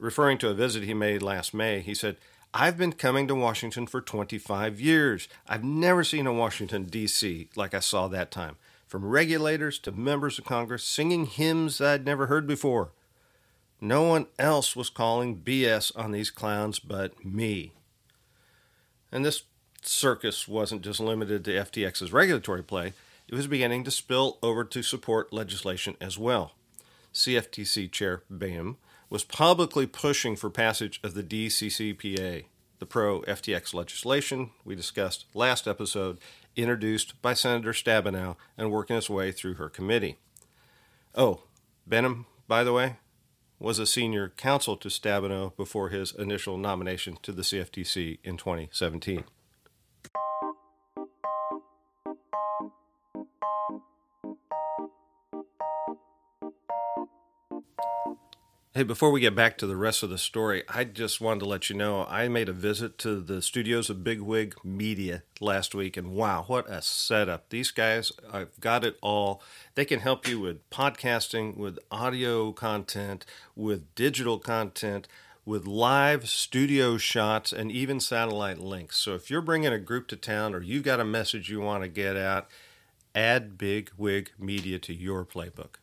Referring 0.00 0.38
to 0.38 0.48
a 0.48 0.54
visit 0.54 0.82
he 0.82 0.92
made 0.92 1.22
last 1.22 1.54
May, 1.54 1.82
he 1.82 1.94
said, 1.94 2.16
I've 2.58 2.78
been 2.78 2.92
coming 2.92 3.28
to 3.28 3.34
Washington 3.34 3.86
for 3.86 4.00
25 4.00 4.80
years. 4.80 5.28
I've 5.46 5.62
never 5.62 6.02
seen 6.02 6.26
a 6.26 6.32
Washington, 6.32 6.84
D.C. 6.84 7.50
like 7.54 7.74
I 7.74 7.80
saw 7.80 8.08
that 8.08 8.30
time, 8.30 8.56
from 8.86 9.04
regulators 9.04 9.78
to 9.80 9.92
members 9.92 10.38
of 10.38 10.46
Congress 10.46 10.82
singing 10.82 11.26
hymns 11.26 11.82
I'd 11.82 12.06
never 12.06 12.28
heard 12.28 12.46
before. 12.46 12.92
No 13.78 14.04
one 14.04 14.28
else 14.38 14.74
was 14.74 14.88
calling 14.88 15.36
BS 15.36 15.92
on 15.96 16.12
these 16.12 16.30
clowns 16.30 16.78
but 16.78 17.22
me. 17.22 17.74
And 19.12 19.22
this 19.22 19.42
circus 19.82 20.48
wasn't 20.48 20.80
just 20.80 20.98
limited 20.98 21.44
to 21.44 21.50
FTX's 21.50 22.10
regulatory 22.10 22.62
play, 22.62 22.94
it 23.28 23.34
was 23.34 23.46
beginning 23.46 23.84
to 23.84 23.90
spill 23.90 24.38
over 24.42 24.64
to 24.64 24.82
support 24.82 25.30
legislation 25.30 25.94
as 26.00 26.16
well. 26.16 26.52
CFTC 27.12 27.92
Chair 27.92 28.22
Behnam 28.32 28.76
was 29.08 29.24
publicly 29.24 29.86
pushing 29.86 30.36
for 30.36 30.50
passage 30.50 31.00
of 31.02 31.14
the 31.14 31.22
DCCPA, 31.22 32.44
the 32.78 32.86
pro 32.86 33.22
FTX 33.22 33.72
legislation 33.72 34.50
we 34.64 34.74
discussed 34.74 35.26
last 35.34 35.68
episode, 35.68 36.18
introduced 36.56 37.20
by 37.22 37.34
Senator 37.34 37.72
Stabenow 37.72 38.36
and 38.56 38.70
working 38.70 38.96
its 38.96 39.10
way 39.10 39.30
through 39.30 39.54
her 39.54 39.68
committee. 39.68 40.18
Oh, 41.14 41.42
Behnam, 41.88 42.24
by 42.48 42.64
the 42.64 42.72
way, 42.72 42.96
was 43.58 43.78
a 43.78 43.86
senior 43.86 44.28
counsel 44.36 44.76
to 44.76 44.88
Stabenow 44.88 45.56
before 45.56 45.88
his 45.88 46.12
initial 46.12 46.58
nomination 46.58 47.16
to 47.22 47.32
the 47.32 47.42
CFTC 47.42 48.18
in 48.22 48.36
2017. 48.36 49.24
Hey, 58.76 58.82
before 58.82 59.10
we 59.10 59.22
get 59.22 59.34
back 59.34 59.56
to 59.56 59.66
the 59.66 59.74
rest 59.74 60.02
of 60.02 60.10
the 60.10 60.18
story, 60.18 60.62
I 60.68 60.84
just 60.84 61.18
wanted 61.18 61.40
to 61.40 61.46
let 61.46 61.70
you 61.70 61.76
know 61.76 62.04
I 62.10 62.28
made 62.28 62.50
a 62.50 62.52
visit 62.52 62.98
to 62.98 63.22
the 63.22 63.40
studios 63.40 63.88
of 63.88 64.04
Bigwig 64.04 64.54
Media 64.62 65.22
last 65.40 65.74
week, 65.74 65.96
and 65.96 66.10
wow, 66.10 66.44
what 66.46 66.68
a 66.68 66.82
setup! 66.82 67.48
These 67.48 67.70
guys, 67.70 68.12
I've 68.30 68.60
got 68.60 68.84
it 68.84 68.98
all. 69.00 69.40
They 69.76 69.86
can 69.86 70.00
help 70.00 70.28
you 70.28 70.40
with 70.40 70.68
podcasting, 70.68 71.56
with 71.56 71.78
audio 71.90 72.52
content, 72.52 73.24
with 73.54 73.94
digital 73.94 74.38
content, 74.38 75.08
with 75.46 75.64
live 75.66 76.28
studio 76.28 76.98
shots, 76.98 77.54
and 77.54 77.72
even 77.72 77.98
satellite 77.98 78.58
links. 78.58 78.98
So 78.98 79.14
if 79.14 79.30
you're 79.30 79.40
bringing 79.40 79.72
a 79.72 79.78
group 79.78 80.06
to 80.08 80.16
town 80.16 80.54
or 80.54 80.60
you've 80.60 80.84
got 80.84 81.00
a 81.00 81.04
message 81.06 81.48
you 81.48 81.62
want 81.62 81.82
to 81.82 81.88
get 81.88 82.18
out, 82.18 82.46
add 83.14 83.56
Bigwig 83.56 84.32
Media 84.38 84.78
to 84.80 84.92
your 84.92 85.24
playbook. 85.24 85.76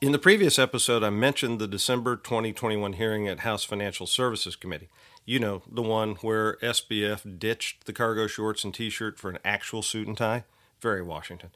In 0.00 0.12
the 0.12 0.18
previous 0.18 0.58
episode, 0.58 1.02
I 1.02 1.10
mentioned 1.10 1.58
the 1.58 1.68
December 1.68 2.16
2021 2.16 2.94
hearing 2.94 3.28
at 3.28 3.40
House 3.40 3.64
Financial 3.64 4.06
Services 4.06 4.56
Committee. 4.56 4.88
You 5.24 5.38
know, 5.38 5.62
the 5.70 5.82
one 5.82 6.16
where 6.16 6.56
SBF 6.62 7.38
ditched 7.38 7.84
the 7.84 7.92
cargo 7.92 8.26
shorts 8.26 8.64
and 8.64 8.72
t 8.72 8.90
shirt 8.90 9.18
for 9.18 9.30
an 9.30 9.38
actual 9.44 9.82
suit 9.82 10.08
and 10.08 10.16
tie. 10.16 10.44
Very 10.80 11.02
Washington. 11.02 11.50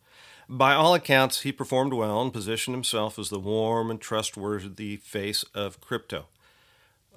By 0.49 0.75
all 0.75 0.95
accounts, 0.95 1.41
he 1.41 1.53
performed 1.53 1.95
well 1.95 2.21
and 2.21 2.33
positioned 2.33 2.75
himself 2.75 3.19
as 3.19 3.31
the 3.31 3.39
warm 3.39 3.91
and 3.91 4.01
trustworthy 4.01 4.97
face 4.97 5.45
of 5.55 5.81
crypto. 5.81 6.27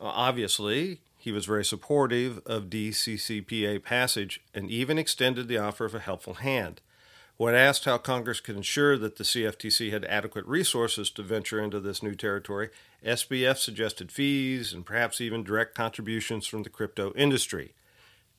Uh, 0.01 0.05
obviously, 0.05 1.01
he 1.17 1.31
was 1.31 1.45
very 1.45 1.65
supportive 1.65 2.39
of 2.45 2.69
DCCPA 2.69 3.83
passage 3.83 4.41
and 4.53 4.71
even 4.71 4.97
extended 4.97 5.47
the 5.47 5.57
offer 5.57 5.83
of 5.85 5.93
a 5.93 5.99
helpful 5.99 6.35
hand. 6.35 6.79
When 7.37 7.53
asked 7.53 7.85
how 7.85 7.99
Congress 7.99 8.39
could 8.39 8.55
ensure 8.55 8.97
that 8.97 9.17
the 9.17 9.23
CFTC 9.23 9.91
had 9.91 10.05
adequate 10.05 10.45
resources 10.47 11.11
to 11.11 11.21
venture 11.21 11.61
into 11.61 11.79
this 11.79 12.01
new 12.01 12.15
territory, 12.15 12.69
SBF 13.05 13.57
suggested 13.57 14.11
fees 14.11 14.73
and 14.73 14.83
perhaps 14.83 15.21
even 15.21 15.43
direct 15.43 15.75
contributions 15.75 16.47
from 16.47 16.63
the 16.63 16.71
crypto 16.71 17.13
industry. 17.15 17.73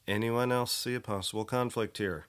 Anyone 0.08 0.50
else 0.50 0.72
see 0.72 0.96
a 0.96 1.00
possible 1.00 1.44
conflict 1.44 1.98
here? 1.98 2.26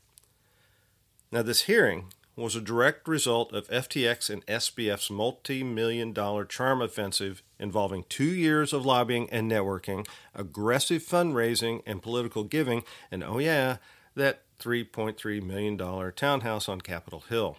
Now, 1.31 1.41
this 1.41 1.61
hearing 1.61 2.13
was 2.35 2.55
a 2.55 2.61
direct 2.61 3.07
result 3.07 3.51
of 3.51 3.67
FTX 3.69 4.29
and 4.29 4.45
SBF's 4.45 5.09
multi 5.09 5.63
million 5.63 6.13
dollar 6.13 6.45
charm 6.45 6.83
offensive 6.83 7.41
involving 7.59 8.05
two 8.09 8.31
years 8.31 8.73
of 8.73 8.85
lobbying 8.85 9.27
and 9.31 9.51
networking, 9.51 10.07
aggressive 10.35 11.01
fundraising 11.01 11.81
and 11.88 12.03
political 12.03 12.43
giving, 12.43 12.83
and 13.11 13.23
oh, 13.23 13.39
yeah, 13.39 13.77
that 14.15 14.43
$3.3 14.59 15.41
million 15.43 15.77
townhouse 16.13 16.69
on 16.69 16.81
Capitol 16.81 17.23
Hill. 17.29 17.57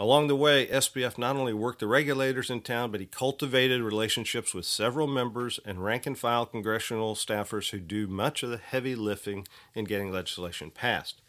Along 0.00 0.28
the 0.28 0.36
way, 0.36 0.68
SBF 0.68 1.18
not 1.18 1.34
only 1.34 1.52
worked 1.52 1.80
the 1.80 1.88
regulators 1.88 2.50
in 2.50 2.60
town, 2.60 2.92
but 2.92 3.00
he 3.00 3.06
cultivated 3.06 3.82
relationships 3.82 4.54
with 4.54 4.64
several 4.64 5.08
members 5.08 5.58
and 5.64 5.82
rank 5.82 6.06
and 6.06 6.16
file 6.16 6.46
congressional 6.46 7.16
staffers 7.16 7.70
who 7.70 7.80
do 7.80 8.06
much 8.06 8.44
of 8.44 8.50
the 8.50 8.58
heavy 8.58 8.94
lifting 8.94 9.48
in 9.74 9.84
getting 9.84 10.12
legislation 10.12 10.70
passed. 10.70 11.20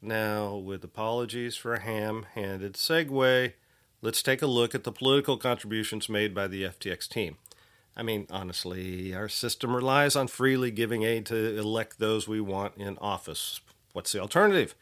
Now, 0.00 0.56
with 0.56 0.82
apologies 0.82 1.56
for 1.56 1.74
a 1.74 1.80
ham 1.82 2.24
handed 2.34 2.72
segue, 2.72 3.52
let's 4.00 4.22
take 4.22 4.40
a 4.40 4.46
look 4.46 4.74
at 4.74 4.84
the 4.84 4.92
political 4.92 5.36
contributions 5.36 6.08
made 6.08 6.34
by 6.34 6.46
the 6.46 6.62
FTX 6.62 7.06
team. 7.06 7.36
I 7.94 8.02
mean, 8.02 8.26
honestly, 8.30 9.14
our 9.14 9.28
system 9.28 9.76
relies 9.76 10.16
on 10.16 10.28
freely 10.28 10.70
giving 10.70 11.02
aid 11.02 11.26
to 11.26 11.58
elect 11.58 11.98
those 11.98 12.26
we 12.26 12.40
want 12.40 12.78
in 12.78 12.96
office. 12.96 13.60
What's 13.92 14.12
the 14.12 14.20
alternative? 14.20 14.74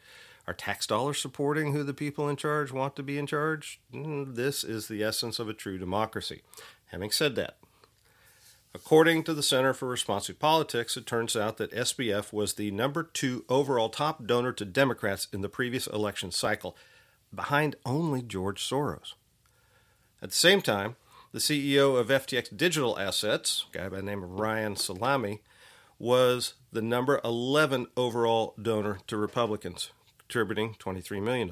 Are 0.47 0.53
tax 0.53 0.87
dollars 0.87 1.21
supporting 1.21 1.73
who 1.73 1.83
the 1.83 1.93
people 1.93 2.27
in 2.27 2.35
charge 2.35 2.71
want 2.71 2.95
to 2.95 3.03
be 3.03 3.17
in 3.17 3.27
charge? 3.27 3.79
Mm, 3.93 4.35
this 4.35 4.63
is 4.63 4.87
the 4.87 5.03
essence 5.03 5.37
of 5.39 5.47
a 5.47 5.53
true 5.53 5.77
democracy. 5.77 6.41
Having 6.87 7.11
said 7.11 7.35
that, 7.35 7.57
according 8.73 9.23
to 9.23 9.33
the 9.33 9.43
Center 9.43 9.73
for 9.73 9.87
Responsive 9.87 10.39
Politics, 10.39 10.97
it 10.97 11.05
turns 11.05 11.35
out 11.35 11.57
that 11.57 11.71
SBF 11.71 12.33
was 12.33 12.53
the 12.53 12.71
number 12.71 13.03
two 13.03 13.45
overall 13.47 13.89
top 13.89 14.25
donor 14.25 14.51
to 14.53 14.65
Democrats 14.65 15.27
in 15.31 15.41
the 15.41 15.49
previous 15.49 15.85
election 15.85 16.31
cycle, 16.31 16.75
behind 17.33 17.75
only 17.85 18.23
George 18.23 18.67
Soros. 18.67 19.13
At 20.21 20.29
the 20.29 20.35
same 20.35 20.61
time, 20.61 20.95
the 21.31 21.39
CEO 21.39 21.95
of 21.99 22.07
FTX 22.07 22.57
Digital 22.57 22.97
Assets, 22.97 23.65
a 23.71 23.77
guy 23.77 23.89
by 23.89 23.97
the 23.97 24.03
name 24.03 24.23
of 24.23 24.39
Ryan 24.39 24.75
Salame, 24.75 25.41
was 25.99 26.53
the 26.71 26.81
number 26.81 27.19
11 27.23 27.87
overall 27.97 28.55
donor 28.59 28.99
to 29.07 29.17
Republicans, 29.17 29.91
contributing 30.17 30.75
$23 30.79 31.21
million. 31.21 31.51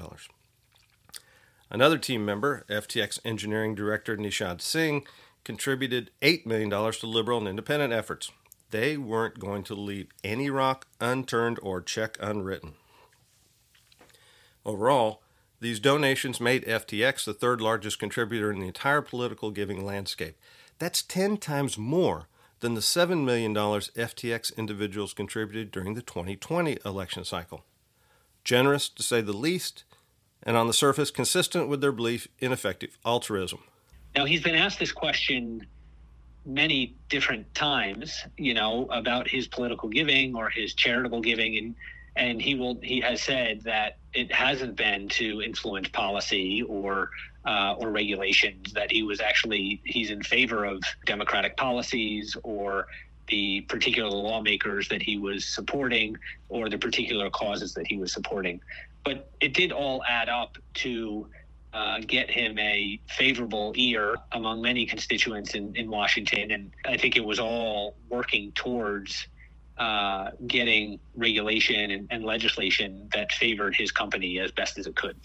Another 1.70 1.98
team 1.98 2.24
member, 2.24 2.64
FTX 2.70 3.20
Engineering 3.24 3.74
Director 3.74 4.16
Nishad 4.16 4.62
Singh, 4.62 5.06
contributed 5.44 6.10
$8 6.22 6.46
million 6.46 6.70
to 6.70 7.06
liberal 7.06 7.38
and 7.38 7.48
independent 7.48 7.92
efforts. 7.92 8.32
They 8.70 8.96
weren't 8.96 9.38
going 9.38 9.64
to 9.64 9.74
leave 9.74 10.08
any 10.24 10.50
rock 10.50 10.86
unturned 11.00 11.58
or 11.62 11.80
check 11.80 12.16
unwritten. 12.20 12.74
Overall, 14.64 15.22
these 15.60 15.80
donations 15.80 16.40
made 16.40 16.64
FTX 16.64 17.24
the 17.24 17.34
third 17.34 17.60
largest 17.60 17.98
contributor 17.98 18.50
in 18.50 18.60
the 18.60 18.66
entire 18.66 19.02
political 19.02 19.50
giving 19.50 19.84
landscape. 19.84 20.38
That's 20.78 21.02
10 21.02 21.38
times 21.38 21.76
more 21.76 22.28
than 22.60 22.74
the 22.74 22.80
$7 22.80 23.24
million 23.24 23.54
FTX 23.54 24.56
individuals 24.56 25.12
contributed 25.12 25.70
during 25.70 25.94
the 25.94 26.02
2020 26.02 26.78
election 26.84 27.24
cycle. 27.24 27.64
Generous, 28.44 28.88
to 28.88 29.02
say 29.02 29.20
the 29.20 29.32
least, 29.32 29.84
and 30.42 30.56
on 30.56 30.66
the 30.66 30.72
surface 30.72 31.10
consistent 31.10 31.68
with 31.68 31.80
their 31.80 31.92
belief 31.92 32.28
in 32.38 32.52
effective 32.52 32.98
altruism. 33.04 33.60
Now, 34.16 34.24
he's 34.24 34.42
been 34.42 34.54
asked 34.54 34.78
this 34.78 34.92
question 34.92 35.66
many 36.44 36.94
different 37.08 37.52
times, 37.54 38.24
you 38.36 38.54
know, 38.54 38.86
about 38.90 39.28
his 39.28 39.46
political 39.46 39.88
giving 39.88 40.34
or 40.34 40.48
his 40.48 40.74
charitable 40.74 41.20
giving, 41.20 41.56
and 41.58 41.74
and 42.16 42.42
he 42.42 42.54
will 42.54 42.78
he 42.82 43.00
has 43.00 43.22
said 43.22 43.62
that 43.62 43.98
it 44.14 44.32
hasn't 44.32 44.74
been 44.74 45.08
to 45.08 45.42
influence 45.42 45.88
policy 45.88 46.62
or 46.62 47.10
uh, 47.44 47.74
or 47.78 47.90
regulations 47.90 48.72
that 48.72 48.90
he 48.90 49.02
was 49.02 49.20
actually 49.20 49.80
he's 49.84 50.10
in 50.10 50.22
favor 50.22 50.64
of 50.64 50.82
democratic 51.06 51.56
policies 51.56 52.36
or 52.42 52.86
the 53.28 53.60
particular 53.62 54.08
lawmakers 54.08 54.88
that 54.88 55.02
he 55.02 55.18
was 55.18 55.44
supporting 55.44 56.16
or 56.48 56.68
the 56.68 56.78
particular 56.78 57.28
causes 57.30 57.74
that 57.74 57.86
he 57.86 57.96
was 57.96 58.12
supporting 58.12 58.60
but 59.04 59.30
it 59.40 59.54
did 59.54 59.72
all 59.72 60.02
add 60.08 60.28
up 60.28 60.58
to 60.74 61.26
uh, 61.72 61.98
get 62.06 62.30
him 62.30 62.58
a 62.58 63.00
favorable 63.08 63.72
ear 63.76 64.16
among 64.32 64.62
many 64.62 64.86
constituents 64.86 65.54
in, 65.54 65.74
in 65.76 65.90
Washington. 65.90 66.50
And 66.50 66.70
I 66.86 66.96
think 66.96 67.16
it 67.16 67.24
was 67.24 67.38
all 67.38 67.96
working 68.08 68.52
towards 68.52 69.28
uh, 69.76 70.30
getting 70.46 70.98
regulation 71.14 71.90
and, 71.90 72.08
and 72.10 72.24
legislation 72.24 73.08
that 73.12 73.30
favored 73.32 73.76
his 73.76 73.92
company 73.92 74.40
as 74.40 74.50
best 74.50 74.78
as 74.78 74.86
it 74.86 74.96
could. 74.96 75.16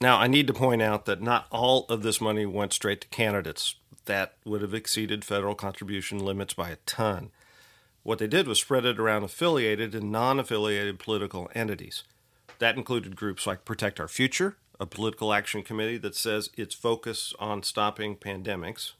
Now, 0.00 0.18
I 0.18 0.26
need 0.26 0.46
to 0.46 0.52
point 0.52 0.82
out 0.82 1.06
that 1.06 1.22
not 1.22 1.46
all 1.50 1.86
of 1.88 2.02
this 2.02 2.20
money 2.20 2.44
went 2.44 2.72
straight 2.72 3.00
to 3.02 3.08
candidates. 3.08 3.76
That 4.04 4.34
would 4.44 4.62
have 4.62 4.74
exceeded 4.74 5.24
federal 5.24 5.54
contribution 5.54 6.18
limits 6.18 6.54
by 6.54 6.70
a 6.70 6.76
ton. 6.86 7.30
What 8.02 8.18
they 8.18 8.28
did 8.28 8.46
was 8.46 8.60
spread 8.60 8.84
it 8.84 9.00
around 9.00 9.24
affiliated 9.24 9.94
and 9.94 10.12
non 10.12 10.38
affiliated 10.38 10.98
political 10.98 11.50
entities. 11.54 12.04
That 12.58 12.76
included 12.76 13.16
groups 13.16 13.46
like 13.46 13.64
Protect 13.64 13.98
Our 13.98 14.06
Future, 14.06 14.56
a 14.78 14.86
political 14.86 15.32
action 15.32 15.62
committee 15.62 15.98
that 15.98 16.14
says 16.14 16.50
its 16.56 16.74
focus 16.74 17.34
on 17.38 17.62
stopping 17.62 18.16
pandemics, 18.16 18.92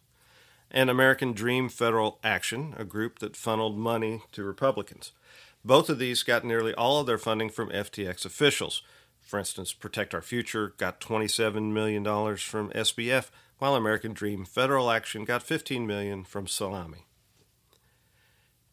and 0.71 0.91
American 0.91 1.33
Dream 1.33 1.69
Federal 1.69 2.19
Action, 2.25 2.75
a 2.77 2.85
group 2.85 3.21
that 3.21 3.37
funneled 3.37 3.79
money 3.79 4.23
to 4.33 4.43
Republicans. 4.43 5.13
Both 5.65 5.89
of 5.89 5.99
these 5.99 6.23
got 6.23 6.45
nearly 6.45 6.75
all 6.75 7.01
of 7.01 7.07
their 7.07 7.19
funding 7.19 7.51
from 7.51 7.71
FTX 7.71 8.25
officials. 8.25 8.83
For 9.27 9.41
instance, 9.41 9.73
Protect 9.73 10.15
Our 10.15 10.23
Future 10.23 10.73
got 10.79 11.01
$27 11.01 11.73
million 11.73 12.05
from 12.37 12.71
SBF, 12.71 13.31
while 13.59 13.75
American 13.75 14.13
Dream 14.13 14.45
Federal 14.45 14.89
Action 14.89 15.25
got 15.25 15.43
15 15.43 15.85
million 15.85 16.23
from 16.23 16.47
Salame. 16.47 17.07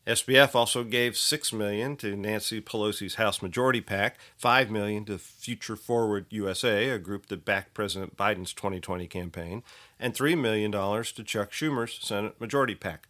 SBF 0.05 0.53
also 0.53 0.83
gave 0.83 1.17
6 1.17 1.53
million 1.53 1.95
to 1.95 2.15
Nancy 2.15 2.61
Pelosi's 2.61 3.15
House 3.15 3.41
Majority 3.41 3.81
PAC, 3.81 4.19
5 4.37 4.69
million 4.69 5.05
to 5.05 5.17
Future 5.17 5.77
Forward 5.77 6.27
USA, 6.29 6.89
a 6.89 6.99
group 6.99 7.27
that 7.27 7.45
backed 7.45 7.73
President 7.73 8.15
Biden's 8.15 8.53
2020 8.53 9.07
campaign, 9.07 9.63
and 9.99 10.13
$3 10.13 10.37
million 10.39 10.71
to 10.71 11.23
Chuck 11.23 11.51
Schumer's 11.51 11.97
Senate 11.99 12.39
Majority 12.39 12.75
PAC. 12.75 13.07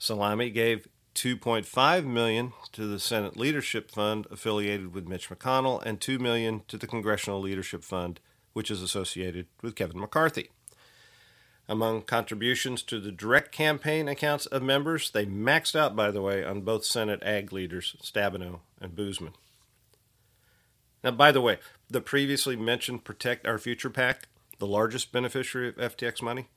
Salame 0.00 0.50
gave 0.50 0.88
2.5 1.14 2.04
million 2.04 2.52
to 2.72 2.86
the 2.86 2.98
Senate 2.98 3.36
Leadership 3.36 3.90
Fund 3.90 4.26
affiliated 4.30 4.94
with 4.94 5.08
Mitch 5.08 5.28
McConnell 5.28 5.82
and 5.84 6.00
2 6.00 6.18
million 6.18 6.62
to 6.68 6.78
the 6.78 6.86
Congressional 6.86 7.40
Leadership 7.40 7.84
Fund 7.84 8.20
which 8.52 8.70
is 8.70 8.82
associated 8.82 9.46
with 9.62 9.74
Kevin 9.74 10.00
McCarthy. 10.00 10.50
Among 11.68 12.02
contributions 12.02 12.82
to 12.84 13.00
the 13.00 13.12
direct 13.12 13.52
campaign 13.52 14.08
accounts 14.08 14.46
of 14.46 14.62
members, 14.62 15.10
they 15.10 15.24
maxed 15.24 15.76
out, 15.76 15.96
by 15.96 16.10
the 16.10 16.20
way, 16.20 16.44
on 16.44 16.62
both 16.62 16.84
Senate 16.84 17.22
ag 17.22 17.52
leaders, 17.52 17.96
Stabenow 18.02 18.60
and 18.80 18.96
Boozman. 18.96 19.32
Now, 21.04 21.12
by 21.12 21.32
the 21.32 21.40
way, 21.40 21.58
the 21.88 22.00
previously 22.00 22.56
mentioned 22.56 23.04
Protect 23.04 23.46
Our 23.46 23.58
Future 23.58 23.90
PAC, 23.90 24.28
the 24.58 24.66
largest 24.66 25.12
beneficiary 25.12 25.68
of 25.68 25.76
FTX 25.76 26.20
money, 26.22 26.48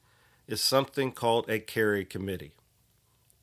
is 0.48 0.62
something 0.62 1.12
called 1.12 1.50
a 1.50 1.60
Carey 1.60 2.06
committee. 2.06 2.54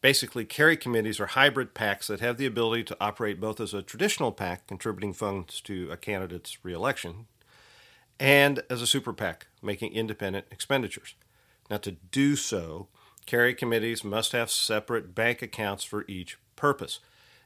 Basically, 0.03 0.45
Carey 0.45 0.77
committees 0.77 1.21
are 1.21 1.27
hybrid 1.27 1.75
PACs 1.75 2.09
that 2.09 2.19
have 2.19 2.37
the 2.37 2.45
ability 2.45 2.83
to 2.85 2.97
operate 3.01 3.41
both 3.41 3.61
as 3.61 3.73
a 3.73 3.83
traditional 3.83 4.33
PAC, 4.33 4.67
contributing 4.67 5.13
funds 5.13 5.61
to 5.61 5.89
a 5.93 5.97
candidate's 5.97 6.65
reelection, 6.65 7.27
and 8.19 8.65
as 8.69 8.83
a 8.83 8.87
super 8.87 9.13
PAC, 9.13 9.47
making 9.63 9.93
independent 9.93 10.47
expenditures. 10.51 11.15
Now, 11.71 11.77
to 11.79 11.93
do 11.93 12.35
so, 12.35 12.89
Carey 13.27 13.55
committees 13.55 14.03
must 14.03 14.33
have 14.33 14.51
separate 14.51 15.15
bank 15.15 15.41
accounts 15.41 15.85
for 15.85 16.05
each 16.09 16.37
purpose. 16.57 16.99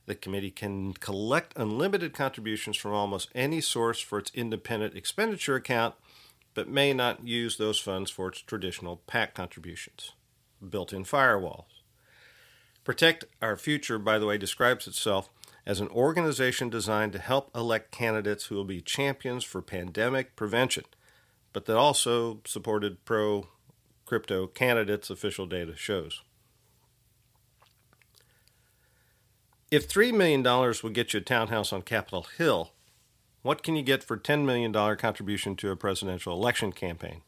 The 0.06 0.14
committee 0.14 0.50
can 0.50 0.94
collect 0.94 1.52
unlimited 1.58 2.14
contributions 2.14 2.78
from 2.78 2.94
almost 2.94 3.28
any 3.34 3.60
source 3.60 4.00
for 4.00 4.18
its 4.18 4.32
independent 4.34 4.96
expenditure 4.96 5.56
account, 5.56 5.94
but 6.54 6.70
may 6.70 6.94
not 6.94 7.26
use 7.26 7.58
those 7.58 7.78
funds 7.78 8.10
for 8.10 8.28
its 8.28 8.40
traditional 8.40 9.02
PAC 9.06 9.34
contributions. 9.34 10.12
Built 10.66 10.94
in 10.94 11.04
firewalls. 11.04 11.75
Protect 12.86 13.24
Our 13.42 13.56
Future, 13.56 13.98
by 13.98 14.16
the 14.16 14.26
way, 14.26 14.38
describes 14.38 14.86
itself 14.86 15.28
as 15.66 15.80
an 15.80 15.88
organization 15.88 16.70
designed 16.70 17.12
to 17.14 17.18
help 17.18 17.50
elect 17.52 17.90
candidates 17.90 18.44
who 18.44 18.54
will 18.54 18.64
be 18.64 18.80
champions 18.80 19.42
for 19.42 19.60
pandemic 19.60 20.36
prevention, 20.36 20.84
but 21.52 21.64
that 21.64 21.76
also 21.76 22.42
supported 22.44 23.04
pro 23.04 23.48
crypto 24.04 24.46
candidates' 24.46 25.10
official 25.10 25.46
data 25.46 25.74
shows. 25.74 26.22
If 29.72 29.88
$3 29.88 30.14
million 30.14 30.44
would 30.44 30.94
get 30.94 31.12
you 31.12 31.18
a 31.18 31.24
townhouse 31.24 31.72
on 31.72 31.82
Capitol 31.82 32.28
Hill, 32.38 32.70
what 33.42 33.64
can 33.64 33.74
you 33.74 33.82
get 33.82 34.04
for 34.04 34.16
$10 34.16 34.44
million 34.44 34.72
contribution 34.72 35.56
to 35.56 35.72
a 35.72 35.76
presidential 35.76 36.34
election 36.34 36.70
campaign? 36.70 37.22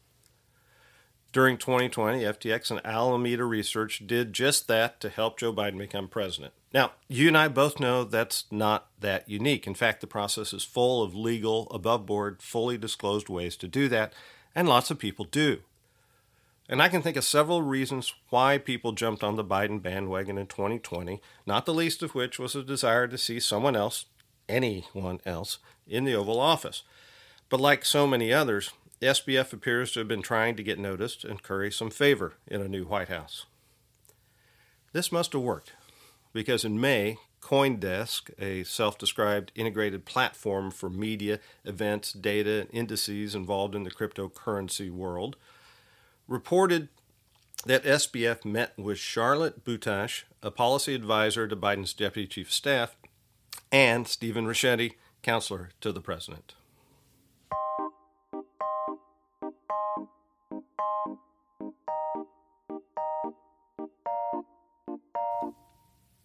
During 1.31 1.57
2020, 1.57 2.23
FTX 2.23 2.71
and 2.71 2.81
Alameda 2.83 3.43
Research 3.43 4.01
did 4.07 4.33
just 4.33 4.67
that 4.67 4.99
to 5.01 5.09
help 5.09 5.37
Joe 5.37 5.53
Biden 5.53 5.77
become 5.77 6.07
president. 6.07 6.53
Now, 6.73 6.93
you 7.07 7.27
and 7.27 7.37
I 7.37 7.47
both 7.47 7.79
know 7.79 8.03
that's 8.03 8.45
not 8.49 8.87
that 8.99 9.29
unique. 9.29 9.67
In 9.67 9.75
fact, 9.75 10.01
the 10.01 10.07
process 10.07 10.53
is 10.53 10.63
full 10.63 11.03
of 11.03 11.13
legal, 11.13 11.67
above 11.69 12.07
board, 12.07 12.41
fully 12.41 12.79
disclosed 12.79 13.29
ways 13.29 13.55
to 13.57 13.67
do 13.67 13.87
that, 13.89 14.13
and 14.55 14.67
lots 14.67 14.89
of 14.89 14.97
people 14.97 15.25
do. 15.25 15.59
And 16.67 16.81
I 16.81 16.89
can 16.89 17.01
think 17.01 17.17
of 17.17 17.23
several 17.23 17.61
reasons 17.61 18.13
why 18.29 18.57
people 18.57 18.91
jumped 18.91 19.23
on 19.23 19.35
the 19.35 19.43
Biden 19.43 19.81
bandwagon 19.81 20.37
in 20.37 20.47
2020, 20.47 21.21
not 21.45 21.65
the 21.65 21.73
least 21.73 22.01
of 22.01 22.15
which 22.15 22.39
was 22.39 22.55
a 22.55 22.63
desire 22.63 23.07
to 23.07 23.17
see 23.17 23.39
someone 23.39 23.75
else, 23.75 24.05
anyone 24.47 25.19
else, 25.25 25.59
in 25.87 26.05
the 26.05 26.13
Oval 26.13 26.39
Office. 26.39 26.83
But 27.49 27.59
like 27.59 27.85
so 27.85 28.05
many 28.05 28.31
others, 28.31 28.71
SBF 29.01 29.53
appears 29.53 29.93
to 29.93 29.99
have 29.99 30.09
been 30.09 30.21
trying 30.21 30.55
to 30.55 30.63
get 30.63 30.77
noticed 30.77 31.23
and 31.23 31.41
curry 31.41 31.71
some 31.71 31.89
favor 31.89 32.33
in 32.47 32.61
a 32.61 32.67
new 32.67 32.83
White 32.83 33.07
House. 33.07 33.45
This 34.91 35.11
must 35.11 35.33
have 35.33 35.41
worked, 35.41 35.73
because 36.33 36.65
in 36.65 36.81
May, 36.81 37.17
Coindesk, 37.41 38.31
a 38.37 38.63
self 38.65 38.97
described 38.97 39.53
integrated 39.55 40.03
platform 40.03 40.69
for 40.69 40.89
media, 40.89 41.39
events, 41.63 42.11
data, 42.11 42.61
and 42.61 42.69
indices 42.73 43.35
involved 43.35 43.73
in 43.73 43.83
the 43.83 43.91
cryptocurrency 43.91 44.91
world, 44.91 45.37
reported 46.27 46.89
that 47.65 47.83
SBF 47.83 48.43
met 48.43 48.77
with 48.77 48.97
Charlotte 48.97 49.63
Butash, 49.63 50.23
a 50.43 50.51
policy 50.51 50.93
advisor 50.93 51.47
to 51.47 51.55
Biden's 51.55 51.93
deputy 51.93 52.27
chief 52.27 52.47
of 52.47 52.53
staff, 52.53 52.97
and 53.71 54.07
Stephen 54.07 54.45
Ricchetti, 54.45 54.95
counselor 55.21 55.69
to 55.79 55.91
the 55.91 56.01
president. 56.01 56.55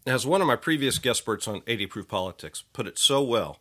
As 0.07 0.26
one 0.26 0.42
of 0.42 0.46
my 0.46 0.57
previous 0.57 0.98
guest 0.98 1.20
experts 1.20 1.48
on 1.48 1.62
80 1.66 1.87
Proof 1.87 2.09
Politics 2.09 2.62
put 2.72 2.87
it 2.87 2.98
so 2.98 3.22
well, 3.22 3.59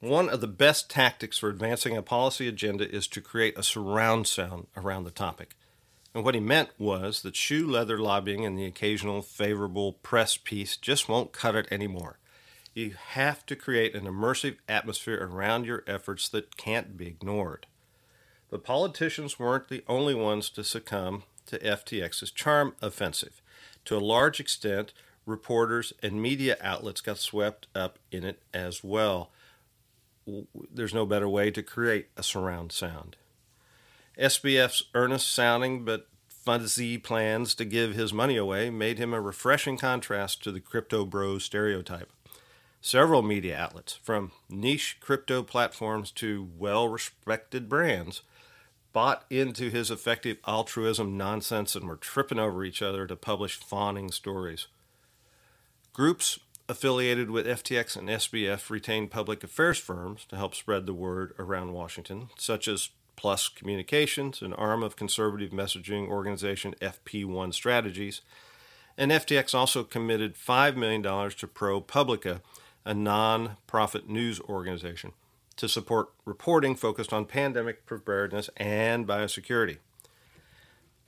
one 0.00 0.28
of 0.28 0.42
the 0.42 0.46
best 0.46 0.90
tactics 0.90 1.38
for 1.38 1.48
advancing 1.48 1.96
a 1.96 2.02
policy 2.02 2.46
agenda 2.46 2.88
is 2.88 3.06
to 3.08 3.22
create 3.22 3.58
a 3.58 3.62
surround 3.62 4.26
sound 4.26 4.66
around 4.76 5.04
the 5.04 5.10
topic. 5.10 5.56
And 6.14 6.22
what 6.22 6.34
he 6.34 6.40
meant 6.40 6.70
was 6.78 7.22
that 7.22 7.34
shoe 7.34 7.66
leather 7.66 7.98
lobbying 7.98 8.44
and 8.44 8.58
the 8.58 8.66
occasional 8.66 9.22
favorable 9.22 9.94
press 9.94 10.36
piece 10.36 10.76
just 10.76 11.08
won't 11.08 11.32
cut 11.32 11.56
it 11.56 11.66
anymore. 11.70 12.18
You 12.74 12.94
have 13.08 13.46
to 13.46 13.56
create 13.56 13.94
an 13.94 14.04
immersive 14.04 14.56
atmosphere 14.68 15.18
around 15.22 15.64
your 15.64 15.82
efforts 15.86 16.28
that 16.28 16.58
can't 16.58 16.98
be 16.98 17.06
ignored. 17.06 17.66
But 18.50 18.64
politicians 18.64 19.38
weren't 19.38 19.68
the 19.68 19.82
only 19.88 20.14
ones 20.14 20.50
to 20.50 20.62
succumb 20.62 21.22
to 21.46 21.58
FTX's 21.58 22.30
charm 22.30 22.74
offensive. 22.82 23.40
To 23.86 23.96
a 23.96 23.98
large 23.98 24.40
extent, 24.40 24.92
reporters 25.24 25.92
and 26.02 26.20
media 26.20 26.56
outlets 26.60 27.00
got 27.00 27.18
swept 27.18 27.66
up 27.74 27.98
in 28.12 28.24
it 28.24 28.42
as 28.52 28.84
well. 28.84 29.30
There's 30.72 30.94
no 30.94 31.06
better 31.06 31.28
way 31.28 31.50
to 31.52 31.62
create 31.62 32.08
a 32.16 32.22
surround 32.22 32.72
sound. 32.72 33.16
SBF's 34.18 34.84
earnest 34.94 35.32
sounding 35.32 35.84
but 35.84 36.08
fuzzy 36.28 36.98
plans 36.98 37.54
to 37.54 37.64
give 37.64 37.94
his 37.94 38.12
money 38.12 38.36
away 38.36 38.70
made 38.70 38.98
him 38.98 39.12
a 39.12 39.20
refreshing 39.20 39.76
contrast 39.76 40.42
to 40.42 40.52
the 40.52 40.60
crypto 40.60 41.04
bro 41.04 41.38
stereotype. 41.38 42.10
Several 42.80 43.22
media 43.22 43.56
outlets, 43.56 43.98
from 44.02 44.32
niche 44.48 44.98
crypto 45.00 45.42
platforms 45.42 46.10
to 46.12 46.48
well 46.56 46.88
respected 46.88 47.68
brands, 47.68 48.22
bought 48.96 49.26
into 49.28 49.68
his 49.68 49.90
effective 49.90 50.38
altruism 50.46 51.18
nonsense 51.18 51.76
and 51.76 51.86
were 51.86 51.98
tripping 51.98 52.38
over 52.38 52.64
each 52.64 52.80
other 52.80 53.06
to 53.06 53.14
publish 53.14 53.58
fawning 53.58 54.10
stories. 54.10 54.68
Groups 55.92 56.38
affiliated 56.66 57.30
with 57.30 57.46
FTX 57.46 57.94
and 57.94 58.08
SBF 58.08 58.70
retained 58.70 59.10
public 59.10 59.44
affairs 59.44 59.76
firms 59.76 60.24
to 60.30 60.36
help 60.36 60.54
spread 60.54 60.86
the 60.86 60.94
word 60.94 61.34
around 61.38 61.74
Washington, 61.74 62.30
such 62.38 62.66
as 62.66 62.88
Plus 63.16 63.50
Communications, 63.50 64.40
an 64.40 64.54
arm 64.54 64.82
of 64.82 64.96
conservative 64.96 65.50
messaging 65.50 66.08
organization 66.08 66.74
FP1 66.80 67.52
Strategies. 67.52 68.22
And 68.96 69.10
FTX 69.10 69.54
also 69.54 69.84
committed 69.84 70.36
$5 70.36 70.74
million 70.74 71.02
to 71.02 71.46
ProPublica, 71.46 72.40
a 72.86 72.94
non 72.94 73.58
profit 73.66 74.08
news 74.08 74.40
organization, 74.40 75.12
to 75.56 75.68
support 75.68 76.10
reporting 76.24 76.74
focused 76.74 77.12
on 77.12 77.24
pandemic 77.24 77.86
preparedness 77.86 78.50
and 78.56 79.06
biosecurity. 79.06 79.78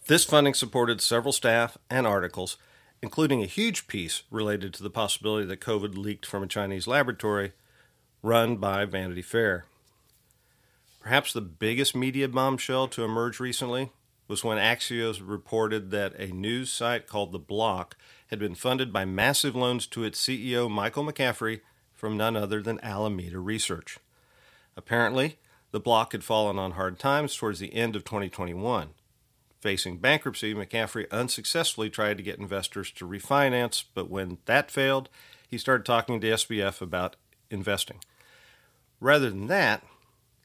This 0.06 0.24
funding 0.24 0.54
supported 0.54 1.00
several 1.00 1.32
staff 1.32 1.76
and 1.90 2.06
articles 2.06 2.56
including 3.02 3.42
a 3.42 3.46
huge 3.46 3.87
piece 3.87 4.22
related 4.30 4.74
to 4.74 4.82
the 4.82 4.90
possibility 4.90 5.46
that 5.46 5.61
COVID 5.61 5.96
leaked 5.96 6.26
from 6.26 6.42
a 6.42 6.48
Chinese 6.48 6.87
laboratory 6.87 7.52
run 8.22 8.56
by 8.56 8.84
Vanity 8.84 9.22
Fair. 9.22 9.66
Perhaps 11.00 11.32
the 11.32 11.40
biggest 11.40 11.94
media 11.94 12.28
bombshell 12.28 12.88
to 12.88 13.04
emerge 13.04 13.38
recently 13.38 13.92
was 14.26 14.44
when 14.44 14.58
Axios 14.58 15.22
reported 15.24 15.90
that 15.90 16.18
a 16.18 16.26
news 16.26 16.70
site 16.70 17.06
called 17.06 17.32
The 17.32 17.38
Block 17.38 17.96
had 18.26 18.38
been 18.38 18.54
funded 18.54 18.92
by 18.92 19.04
massive 19.04 19.54
loans 19.56 19.87
to 19.87 20.04
its 20.04 20.20
CEO, 20.20 20.70
Michael 20.70 21.04
McCaffrey, 21.04 21.61
from 21.94 22.16
none 22.16 22.37
other 22.37 22.61
than 22.61 22.82
Alameda 22.84 23.38
Research. 23.38 23.98
Apparently, 24.78 25.40
The 25.72 25.80
Block 25.80 26.12
had 26.12 26.22
fallen 26.22 26.56
on 26.56 26.70
hard 26.70 27.00
times 27.00 27.34
towards 27.34 27.58
the 27.58 27.74
end 27.74 27.96
of 27.96 28.04
2021. 28.04 28.90
Facing 29.60 29.98
bankruptcy, 29.98 30.54
McCaffrey 30.54 31.10
unsuccessfully 31.10 31.90
tried 31.90 32.16
to 32.16 32.22
get 32.22 32.38
investors 32.38 32.92
to 32.92 33.04
refinance, 33.04 33.82
but 33.92 34.08
when 34.08 34.38
that 34.44 34.70
failed, 34.70 35.08
he 35.48 35.58
started 35.58 35.84
talking 35.84 36.20
to 36.20 36.30
SBF 36.30 36.80
about 36.80 37.16
investing. 37.50 37.98
Rather 39.00 39.30
than 39.30 39.48
that, 39.48 39.82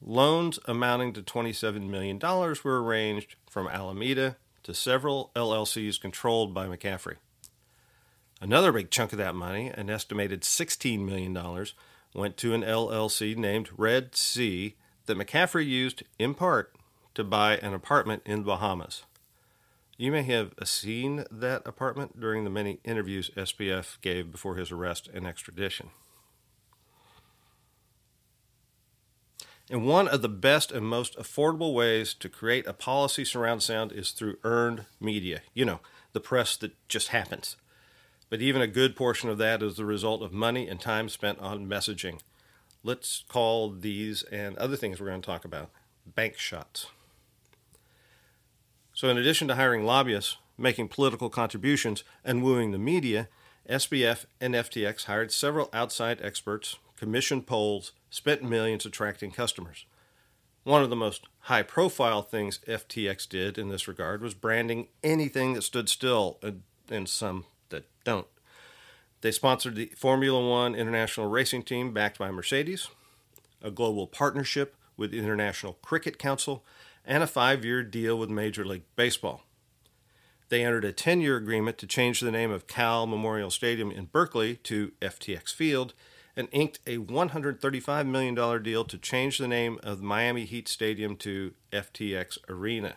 loans 0.02 0.58
amounting 0.64 1.12
to 1.12 1.22
$27 1.22 1.88
million 1.88 2.18
were 2.18 2.82
arranged 2.82 3.36
from 3.48 3.68
Alameda 3.68 4.36
to 4.64 4.74
several 4.74 5.30
LLCs 5.36 6.00
controlled 6.00 6.52
by 6.52 6.66
McCaffrey. 6.66 7.16
Another 8.40 8.72
big 8.72 8.90
chunk 8.90 9.12
of 9.12 9.18
that 9.18 9.36
money, 9.36 9.68
an 9.68 9.88
estimated 9.88 10.40
$16 10.42 11.04
million, 11.04 11.36
went 12.14 12.36
to 12.38 12.54
an 12.54 12.62
LLC 12.62 13.36
named 13.36 13.70
Red 13.76 14.14
Sea 14.14 14.76
that 15.06 15.18
McCaffrey 15.18 15.66
used 15.66 16.04
in 16.18 16.34
part 16.34 16.74
to 17.14 17.24
buy 17.24 17.56
an 17.56 17.74
apartment 17.74 18.22
in 18.24 18.40
the 18.40 18.46
Bahamas. 18.46 19.04
You 19.96 20.10
may 20.10 20.22
have 20.22 20.54
seen 20.64 21.24
that 21.30 21.66
apartment 21.66 22.18
during 22.18 22.44
the 22.44 22.50
many 22.50 22.80
interviews 22.84 23.30
SBF 23.36 24.00
gave 24.00 24.32
before 24.32 24.56
his 24.56 24.72
arrest 24.72 25.08
and 25.12 25.26
extradition. 25.26 25.90
And 29.70 29.86
one 29.86 30.08
of 30.08 30.20
the 30.20 30.28
best 30.28 30.72
and 30.72 30.86
most 30.86 31.16
affordable 31.16 31.72
ways 31.72 32.12
to 32.14 32.28
create 32.28 32.66
a 32.66 32.74
policy 32.74 33.24
surround 33.24 33.62
sound 33.62 33.92
is 33.92 34.10
through 34.10 34.36
earned 34.42 34.84
media. 35.00 35.40
You 35.54 35.64
know, 35.64 35.80
the 36.12 36.20
press 36.20 36.56
that 36.58 36.72
just 36.88 37.08
happens. 37.08 37.56
But 38.30 38.40
even 38.40 38.62
a 38.62 38.66
good 38.66 38.96
portion 38.96 39.28
of 39.28 39.38
that 39.38 39.62
is 39.62 39.76
the 39.76 39.84
result 39.84 40.22
of 40.22 40.32
money 40.32 40.68
and 40.68 40.80
time 40.80 41.08
spent 41.08 41.38
on 41.38 41.68
messaging. 41.68 42.20
Let's 42.82 43.24
call 43.28 43.70
these 43.70 44.22
and 44.24 44.56
other 44.58 44.76
things 44.76 45.00
we're 45.00 45.08
going 45.08 45.22
to 45.22 45.26
talk 45.26 45.44
about 45.44 45.70
bank 46.06 46.36
shots. 46.36 46.86
So, 48.92 49.08
in 49.08 49.18
addition 49.18 49.48
to 49.48 49.54
hiring 49.54 49.84
lobbyists, 49.84 50.36
making 50.56 50.88
political 50.88 51.28
contributions, 51.30 52.04
and 52.24 52.42
wooing 52.42 52.70
the 52.70 52.78
media, 52.78 53.28
SBF 53.68 54.26
and 54.40 54.54
FTX 54.54 55.04
hired 55.04 55.32
several 55.32 55.68
outside 55.72 56.20
experts, 56.22 56.76
commissioned 56.96 57.46
polls, 57.46 57.92
spent 58.10 58.42
millions 58.42 58.86
attracting 58.86 59.30
customers. 59.32 59.86
One 60.62 60.82
of 60.82 60.90
the 60.90 60.96
most 60.96 61.26
high 61.40 61.62
profile 61.62 62.22
things 62.22 62.60
FTX 62.68 63.28
did 63.28 63.58
in 63.58 63.68
this 63.68 63.88
regard 63.88 64.22
was 64.22 64.34
branding 64.34 64.88
anything 65.02 65.54
that 65.54 65.62
stood 65.62 65.88
still, 65.88 66.38
and 66.88 67.08
some 67.08 67.44
that 67.74 67.84
don't. 68.04 68.26
They 69.20 69.32
sponsored 69.32 69.74
the 69.74 69.92
Formula 69.96 70.46
One 70.46 70.74
International 70.74 71.28
Racing 71.28 71.62
Team 71.62 71.92
backed 71.92 72.18
by 72.18 72.30
Mercedes, 72.30 72.88
a 73.62 73.70
global 73.70 74.06
partnership 74.06 74.76
with 74.96 75.10
the 75.10 75.18
International 75.18 75.74
Cricket 75.82 76.18
Council, 76.18 76.64
and 77.04 77.22
a 77.22 77.26
five 77.26 77.64
year 77.64 77.82
deal 77.82 78.18
with 78.18 78.30
Major 78.30 78.64
League 78.64 78.84
Baseball. 78.96 79.42
They 80.50 80.64
entered 80.64 80.84
a 80.84 80.92
10 80.92 81.20
year 81.20 81.36
agreement 81.36 81.78
to 81.78 81.86
change 81.86 82.20
the 82.20 82.30
name 82.30 82.50
of 82.50 82.66
Cal 82.66 83.06
Memorial 83.06 83.50
Stadium 83.50 83.90
in 83.90 84.06
Berkeley 84.06 84.56
to 84.56 84.92
FTX 85.00 85.52
Field 85.54 85.94
and 86.36 86.48
inked 86.52 86.80
a 86.86 86.98
$135 86.98 88.06
million 88.06 88.62
deal 88.62 88.84
to 88.84 88.98
change 88.98 89.38
the 89.38 89.48
name 89.48 89.78
of 89.82 89.98
the 89.98 90.04
Miami 90.04 90.44
Heat 90.44 90.68
Stadium 90.68 91.16
to 91.16 91.54
FTX 91.72 92.38
Arena. 92.48 92.96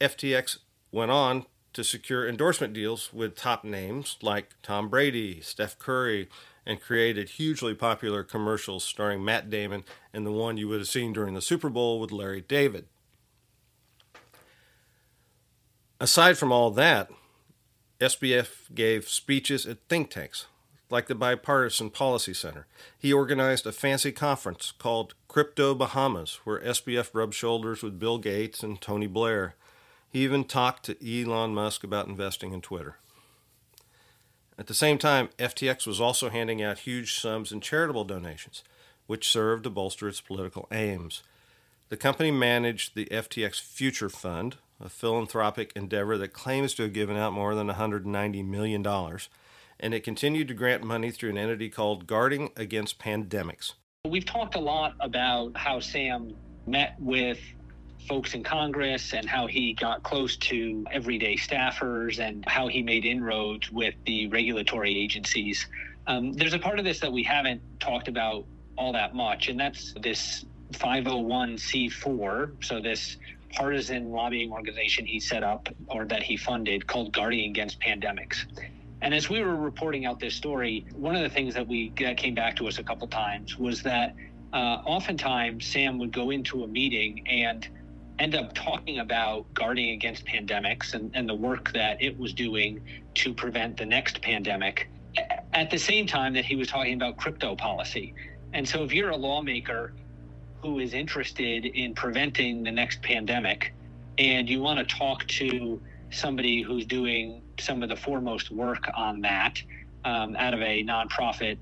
FTX 0.00 0.58
went 0.90 1.10
on 1.10 1.46
to 1.72 1.84
secure 1.84 2.28
endorsement 2.28 2.72
deals 2.72 3.12
with 3.12 3.36
top 3.36 3.64
names 3.64 4.16
like 4.22 4.54
Tom 4.62 4.88
Brady, 4.88 5.40
Steph 5.40 5.78
Curry, 5.78 6.28
and 6.66 6.80
created 6.80 7.30
hugely 7.30 7.74
popular 7.74 8.22
commercials 8.22 8.84
starring 8.84 9.24
Matt 9.24 9.50
Damon 9.50 9.84
and 10.12 10.24
the 10.26 10.32
one 10.32 10.56
you 10.56 10.68
would 10.68 10.80
have 10.80 10.88
seen 10.88 11.12
during 11.12 11.34
the 11.34 11.42
Super 11.42 11.68
Bowl 11.68 11.98
with 11.98 12.12
Larry 12.12 12.40
David. 12.40 12.86
Aside 16.00 16.36
from 16.36 16.52
all 16.52 16.70
that, 16.72 17.10
SBF 18.00 18.74
gave 18.74 19.08
speeches 19.08 19.66
at 19.66 19.78
think 19.88 20.10
tanks 20.10 20.46
like 20.90 21.06
the 21.06 21.14
Bipartisan 21.14 21.90
Policy 21.90 22.34
Center. 22.34 22.66
He 22.98 23.12
organized 23.12 23.66
a 23.66 23.72
fancy 23.72 24.12
conference 24.12 24.72
called 24.76 25.14
Crypto 25.26 25.74
Bahamas, 25.74 26.40
where 26.44 26.60
SBF 26.60 27.14
rubbed 27.14 27.34
shoulders 27.34 27.82
with 27.82 27.98
Bill 27.98 28.18
Gates 28.18 28.62
and 28.62 28.80
Tony 28.80 29.06
Blair. 29.06 29.54
He 30.12 30.20
even 30.24 30.44
talked 30.44 30.84
to 30.84 31.22
Elon 31.22 31.54
Musk 31.54 31.82
about 31.82 32.06
investing 32.06 32.52
in 32.52 32.60
Twitter. 32.60 32.98
At 34.58 34.66
the 34.66 34.74
same 34.74 34.98
time, 34.98 35.30
FTX 35.38 35.86
was 35.86 36.02
also 36.02 36.28
handing 36.28 36.62
out 36.62 36.80
huge 36.80 37.18
sums 37.18 37.50
in 37.50 37.62
charitable 37.62 38.04
donations, 38.04 38.62
which 39.06 39.26
served 39.26 39.64
to 39.64 39.70
bolster 39.70 40.08
its 40.08 40.20
political 40.20 40.68
aims. 40.70 41.22
The 41.88 41.96
company 41.96 42.30
managed 42.30 42.94
the 42.94 43.06
FTX 43.06 43.58
Future 43.58 44.10
Fund, 44.10 44.56
a 44.78 44.90
philanthropic 44.90 45.72
endeavor 45.74 46.18
that 46.18 46.34
claims 46.34 46.74
to 46.74 46.82
have 46.82 46.92
given 46.92 47.16
out 47.16 47.32
more 47.32 47.54
than 47.54 47.68
$190 47.68 48.46
million, 48.46 48.86
and 49.80 49.94
it 49.94 50.04
continued 50.04 50.48
to 50.48 50.54
grant 50.54 50.84
money 50.84 51.10
through 51.10 51.30
an 51.30 51.38
entity 51.38 51.70
called 51.70 52.06
Guarding 52.06 52.50
Against 52.54 52.98
Pandemics. 52.98 53.72
We've 54.04 54.26
talked 54.26 54.56
a 54.56 54.60
lot 54.60 54.94
about 55.00 55.56
how 55.56 55.80
Sam 55.80 56.36
met 56.66 56.96
with 56.98 57.38
folks 58.08 58.34
in 58.34 58.42
Congress 58.42 59.14
and 59.14 59.28
how 59.28 59.46
he 59.46 59.72
got 59.74 60.02
close 60.02 60.36
to 60.36 60.84
everyday 60.90 61.36
staffers 61.36 62.18
and 62.18 62.44
how 62.46 62.68
he 62.68 62.82
made 62.82 63.04
inroads 63.04 63.70
with 63.70 63.94
the 64.06 64.26
regulatory 64.28 64.98
agencies. 64.98 65.66
Um, 66.06 66.32
there's 66.32 66.54
a 66.54 66.58
part 66.58 66.78
of 66.78 66.84
this 66.84 67.00
that 67.00 67.12
we 67.12 67.22
haven't 67.22 67.60
talked 67.80 68.08
about 68.08 68.44
all 68.76 68.92
that 68.92 69.14
much, 69.14 69.48
and 69.48 69.58
that's 69.58 69.94
this 70.00 70.44
501c4. 70.72 72.64
So, 72.64 72.80
this 72.80 73.16
partisan 73.54 74.10
lobbying 74.10 74.50
organization 74.50 75.04
he 75.04 75.20
set 75.20 75.42
up 75.42 75.68
or 75.88 76.06
that 76.06 76.22
he 76.22 76.36
funded 76.36 76.86
called 76.86 77.12
Guarding 77.12 77.50
Against 77.50 77.78
Pandemics. 77.80 78.46
And 79.02 79.12
as 79.12 79.28
we 79.28 79.42
were 79.42 79.56
reporting 79.56 80.06
out 80.06 80.20
this 80.20 80.34
story, 80.34 80.86
one 80.94 81.14
of 81.14 81.22
the 81.22 81.28
things 81.28 81.54
that 81.54 81.66
we 81.66 81.92
that 82.00 82.16
came 82.16 82.34
back 82.34 82.56
to 82.56 82.68
us 82.68 82.78
a 82.78 82.84
couple 82.84 83.06
times 83.08 83.58
was 83.58 83.82
that 83.82 84.14
uh, 84.52 84.80
oftentimes 84.86 85.66
Sam 85.66 85.98
would 85.98 86.12
go 86.12 86.30
into 86.30 86.62
a 86.64 86.68
meeting 86.68 87.26
and 87.26 87.68
end 88.18 88.34
up 88.34 88.54
talking 88.54 89.00
about 89.00 89.52
guarding 89.54 89.90
against 89.90 90.24
pandemics 90.26 90.94
and, 90.94 91.10
and 91.14 91.28
the 91.28 91.34
work 91.34 91.72
that 91.72 92.00
it 92.02 92.18
was 92.18 92.32
doing 92.32 92.80
to 93.14 93.34
prevent 93.34 93.76
the 93.76 93.86
next 93.86 94.20
pandemic 94.22 94.88
at 95.52 95.70
the 95.70 95.78
same 95.78 96.06
time 96.06 96.32
that 96.34 96.44
he 96.44 96.56
was 96.56 96.68
talking 96.68 96.94
about 96.94 97.16
crypto 97.16 97.54
policy. 97.54 98.14
And 98.52 98.68
so 98.68 98.84
if 98.84 98.92
you're 98.92 99.10
a 99.10 99.16
lawmaker 99.16 99.92
who 100.62 100.78
is 100.78 100.94
interested 100.94 101.66
in 101.66 101.94
preventing 101.94 102.62
the 102.62 102.70
next 102.70 103.02
pandemic 103.02 103.74
and 104.18 104.48
you 104.48 104.60
want 104.60 104.78
to 104.78 104.94
talk 104.96 105.26
to 105.26 105.80
somebody 106.10 106.62
who's 106.62 106.86
doing 106.86 107.42
some 107.58 107.82
of 107.82 107.88
the 107.88 107.96
foremost 107.96 108.50
work 108.50 108.88
on 108.94 109.20
that 109.22 109.60
um, 110.04 110.36
out 110.36 110.54
of 110.54 110.60
a 110.60 110.84
nonprofit 110.84 111.56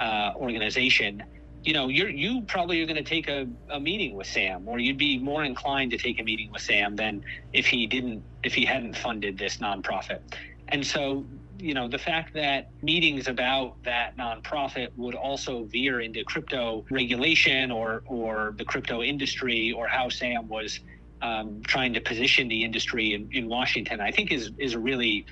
uh, 0.00 0.32
organization, 0.36 1.22
you 1.64 1.72
know, 1.72 1.88
you're 1.88 2.10
you 2.10 2.42
probably 2.42 2.82
are 2.82 2.86
going 2.86 3.02
to 3.02 3.02
take 3.02 3.28
a, 3.28 3.48
a 3.70 3.80
meeting 3.80 4.14
with 4.14 4.26
Sam, 4.26 4.68
or 4.68 4.78
you'd 4.78 4.98
be 4.98 5.18
more 5.18 5.44
inclined 5.44 5.90
to 5.92 5.98
take 5.98 6.20
a 6.20 6.22
meeting 6.22 6.52
with 6.52 6.60
Sam 6.60 6.94
than 6.94 7.24
if 7.52 7.66
he 7.66 7.86
didn't 7.86 8.22
if 8.42 8.54
he 8.54 8.66
hadn't 8.66 8.96
funded 8.96 9.38
this 9.38 9.56
nonprofit. 9.56 10.20
And 10.68 10.86
so, 10.86 11.24
you 11.58 11.72
know, 11.72 11.88
the 11.88 11.98
fact 11.98 12.34
that 12.34 12.70
meetings 12.82 13.28
about 13.28 13.82
that 13.84 14.16
nonprofit 14.18 14.88
would 14.96 15.14
also 15.14 15.64
veer 15.64 16.00
into 16.00 16.22
crypto 16.24 16.84
regulation 16.90 17.70
or 17.70 18.02
or 18.04 18.54
the 18.58 18.64
crypto 18.64 19.02
industry 19.02 19.72
or 19.72 19.86
how 19.86 20.10
Sam 20.10 20.48
was 20.48 20.80
um, 21.22 21.62
trying 21.66 21.94
to 21.94 22.00
position 22.00 22.48
the 22.48 22.62
industry 22.62 23.14
in, 23.14 23.30
in 23.32 23.48
Washington, 23.48 24.02
I 24.02 24.10
think 24.10 24.32
is 24.32 24.50
is 24.58 24.74
a 24.74 24.78
really 24.78 25.24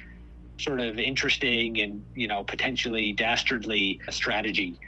sort 0.59 0.81
of 0.81 0.99
interesting 0.99 1.81
and 1.81 2.03
you 2.14 2.29
know 2.29 2.42
potentially 2.42 3.12
dastardly 3.12 4.01
strategy 4.11 4.79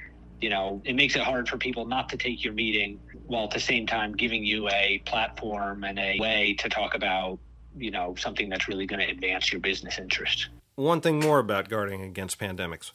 you 0.45 0.51
know, 0.51 0.83
it 0.85 0.95
makes 0.95 1.17
it 1.17 1.23
hard 1.23 1.49
for 1.49 1.57
people 1.57 1.87
not 1.87 2.11
to 2.11 2.19
take 2.19 2.45
your 2.45 2.53
meeting 2.53 3.01
while 3.29 3.45
at 3.45 3.51
the 3.51 3.59
same 3.59 3.87
time 3.87 4.13
giving 4.13 4.45
you 4.45 4.69
a 4.69 5.01
platform 5.07 5.85
and 5.85 5.99
a 5.99 6.19
way 6.21 6.55
to 6.59 6.69
talk 6.69 6.95
about, 6.95 7.39
you 7.79 7.91
know, 7.91 8.15
something 8.19 8.51
that's 8.51 8.69
really 8.69 8.85
going 8.85 9.01
to 9.01 9.11
advance 9.11 9.51
your 9.51 9.63
business 9.63 9.99
interest. 9.99 10.49
One 10.75 11.01
thing 11.01 11.19
more 11.19 11.39
about 11.39 11.71
guarding 11.71 12.03
against 12.03 12.39
pandemics. 12.39 12.91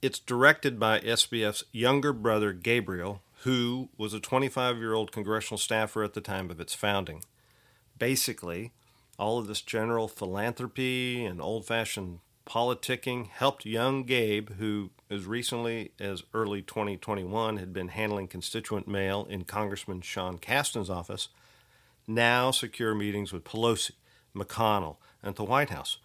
It's 0.00 0.18
directed 0.18 0.80
by 0.80 1.00
SBF's 1.00 1.64
younger 1.72 2.14
brother, 2.14 2.54
Gabriel, 2.54 3.20
who 3.42 3.90
was 3.98 4.14
a 4.14 4.18
25 4.20 4.78
year 4.78 4.94
old 4.94 5.12
congressional 5.12 5.58
staffer 5.58 6.02
at 6.02 6.14
the 6.14 6.22
time 6.22 6.50
of 6.50 6.58
its 6.58 6.72
founding. 6.72 7.22
Basically, 7.98 8.72
all 9.18 9.38
of 9.38 9.46
this 9.46 9.60
general 9.60 10.08
philanthropy 10.08 11.22
and 11.22 11.38
old 11.38 11.66
fashioned 11.66 12.20
politicking 12.44 13.28
helped 13.28 13.64
young 13.64 14.04
Gabe, 14.04 14.50
who 14.58 14.90
as 15.10 15.26
recently 15.26 15.92
as 16.00 16.22
early 16.34 16.62
2021 16.62 17.56
had 17.58 17.72
been 17.72 17.88
handling 17.88 18.28
constituent 18.28 18.88
mail 18.88 19.26
in 19.28 19.44
Congressman 19.44 20.00
Sean 20.00 20.38
Casten's 20.38 20.90
office, 20.90 21.28
now 22.06 22.50
secure 22.50 22.94
meetings 22.94 23.32
with 23.32 23.44
Pelosi, 23.44 23.92
McConnell, 24.34 24.96
and 25.22 25.36
the 25.36 25.44
White 25.44 25.70
House. 25.70 25.98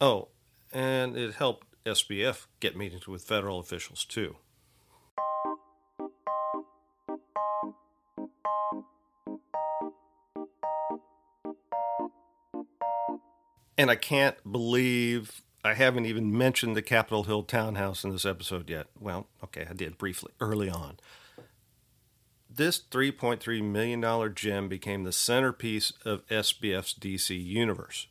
Oh, 0.00 0.28
and 0.72 1.16
it 1.16 1.34
helped 1.34 1.66
SBF 1.84 2.46
get 2.60 2.76
meetings 2.76 3.06
with 3.06 3.22
federal 3.22 3.58
officials 3.58 4.04
too. 4.04 4.36
And 13.76 13.90
I 13.90 13.96
can't 13.96 14.36
believe 14.50 15.42
I 15.64 15.74
haven't 15.74 16.06
even 16.06 16.36
mentioned 16.36 16.76
the 16.76 16.82
Capitol 16.82 17.24
Hill 17.24 17.42
townhouse 17.42 18.04
in 18.04 18.10
this 18.10 18.26
episode 18.26 18.68
yet. 18.68 18.86
Well, 19.00 19.26
okay, 19.42 19.66
I 19.68 19.72
did 19.72 19.98
briefly 19.98 20.32
early 20.40 20.68
on. 20.68 20.98
This 22.48 22.78
$3.3 22.78 23.62
million 23.64 24.34
gem 24.34 24.68
became 24.68 25.02
the 25.02 25.10
centerpiece 25.10 25.92
of 26.04 26.26
SBF's 26.28 26.94
DC 26.94 27.44
universe. 27.44 28.06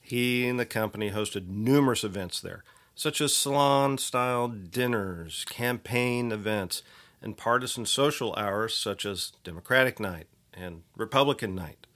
He 0.00 0.46
and 0.46 0.60
the 0.60 0.66
company 0.66 1.12
hosted 1.12 1.48
numerous 1.48 2.04
events 2.04 2.40
there, 2.40 2.62
such 2.94 3.22
as 3.22 3.34
salon 3.34 3.96
style 3.96 4.48
dinners, 4.48 5.46
campaign 5.48 6.30
events, 6.30 6.82
and 7.22 7.38
partisan 7.38 7.86
social 7.86 8.34
hours 8.36 8.74
such 8.74 9.06
as 9.06 9.32
Democratic 9.44 9.98
Night 9.98 10.26
and 10.52 10.82
Republican 10.94 11.54
Night. 11.54 11.86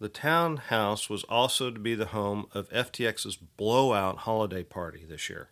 The 0.00 0.08
townhouse 0.08 1.10
was 1.10 1.24
also 1.24 1.70
to 1.70 1.78
be 1.78 1.94
the 1.96 2.06
home 2.06 2.46
of 2.54 2.70
FTX's 2.70 3.36
blowout 3.36 4.18
holiday 4.18 4.62
party 4.62 5.04
this 5.04 5.28
year. 5.28 5.48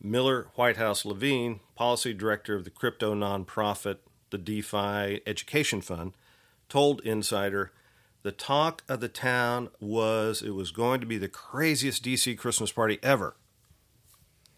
Miller 0.00 0.48
Whitehouse 0.56 1.04
Levine, 1.04 1.60
policy 1.76 2.12
director 2.12 2.56
of 2.56 2.64
the 2.64 2.70
crypto 2.70 3.14
nonprofit, 3.14 3.98
the 4.30 4.38
DeFi 4.38 5.20
Education 5.26 5.80
Fund, 5.80 6.12
told 6.68 7.00
Insider 7.02 7.70
the 8.22 8.32
talk 8.32 8.82
of 8.88 9.00
the 9.00 9.08
town 9.08 9.68
was 9.78 10.42
it 10.42 10.54
was 10.54 10.72
going 10.72 11.00
to 11.00 11.06
be 11.06 11.18
the 11.18 11.28
craziest 11.28 12.04
DC 12.04 12.36
Christmas 12.38 12.72
party 12.72 12.98
ever. 13.02 13.36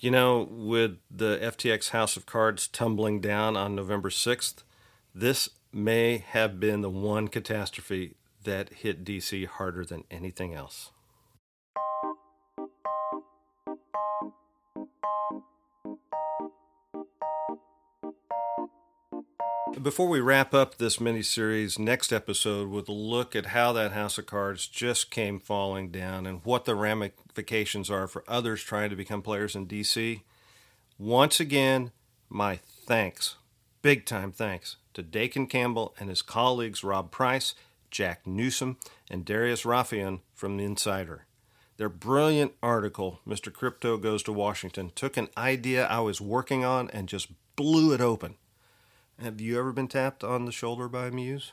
You 0.01 0.11
know, 0.11 0.49
with 0.51 0.99
the 1.11 1.39
FTX 1.39 1.91
House 1.91 2.17
of 2.17 2.27
Cards 2.27 2.69
tumbling 2.69 3.21
down 3.21 3.57
on 3.57 3.75
November 3.75 4.11
6th, 4.11 4.63
this 5.15 5.49
may 5.73 6.19
have 6.19 6.61
been 6.61 6.83
the 6.83 6.91
one 6.91 7.29
catastrophe 7.29 8.15
that 8.45 8.73
hit 8.75 9.05
DC 9.05 9.47
harder 9.47 9.85
than 9.85 10.05
anything 10.11 10.55
else. 10.55 10.91
Before 19.83 20.09
we 20.09 20.21
wrap 20.21 20.55
up 20.55 20.79
this 20.79 21.01
mini 21.01 21.23
series, 21.23 21.79
next 21.79 22.13
episode 22.13 22.71
with 22.71 22.89
a 22.89 22.93
look 22.93 23.35
at 23.37 23.47
how 23.47 23.73
that 23.73 23.93
house 23.93 24.17
of 24.17 24.25
cards 24.25 24.67
just 24.67 25.11
came 25.11 25.41
falling 25.41 25.91
down 25.91 26.27
and 26.27 26.41
what 26.45 26.65
the 26.65 26.75
ramifications 26.75 27.91
are 27.91 28.07
for 28.07 28.25
others 28.27 28.63
trying 28.63 28.89
to 28.91 28.97
become 28.97 29.21
players 29.21 29.55
in 29.57 29.67
DC. 29.67 30.23
Once 30.97 31.41
again, 31.41 31.91
my 32.31 32.61
thanks, 32.87 33.37
big 33.83 34.07
time 34.07 34.31
thanks, 34.33 34.77
to 34.95 35.03
Dakin 35.03 35.49
Campbell 35.49 35.95
and 35.99 36.09
his 36.09 36.23
colleagues 36.23 36.85
Rob 36.85 37.11
Price 37.11 37.55
Jack 37.95 38.25
Newsham, 38.25 38.77
and 39.09 39.25
Darius 39.25 39.63
Rafieyan 39.63 40.19
from 40.35 40.57
The 40.57 40.65
Insider. 40.65 41.27
Their 41.77 41.89
brilliant 41.89 42.53
article, 42.61 43.21
Mr. 43.27 43.53
Crypto 43.53 43.97
Goes 43.99 44.25
to 44.25 44.33
Washington, 44.33 44.91
took 44.97 45.17
an 45.17 45.29
idea 45.37 45.87
I 45.87 46.01
was 46.01 46.21
working 46.21 46.65
on 46.65 46.91
and 46.91 47.09
just 47.09 47.29
blew 47.55 47.93
it 47.95 48.01
open. 48.01 48.35
Have 49.23 49.41
you 49.41 49.57
ever 49.61 49.73
been 49.73 49.87
tapped 49.87 50.25
on 50.25 50.45
the 50.45 50.51
shoulder 50.51 50.89
by 50.89 51.07
a 51.07 51.11
muse? 51.13 51.53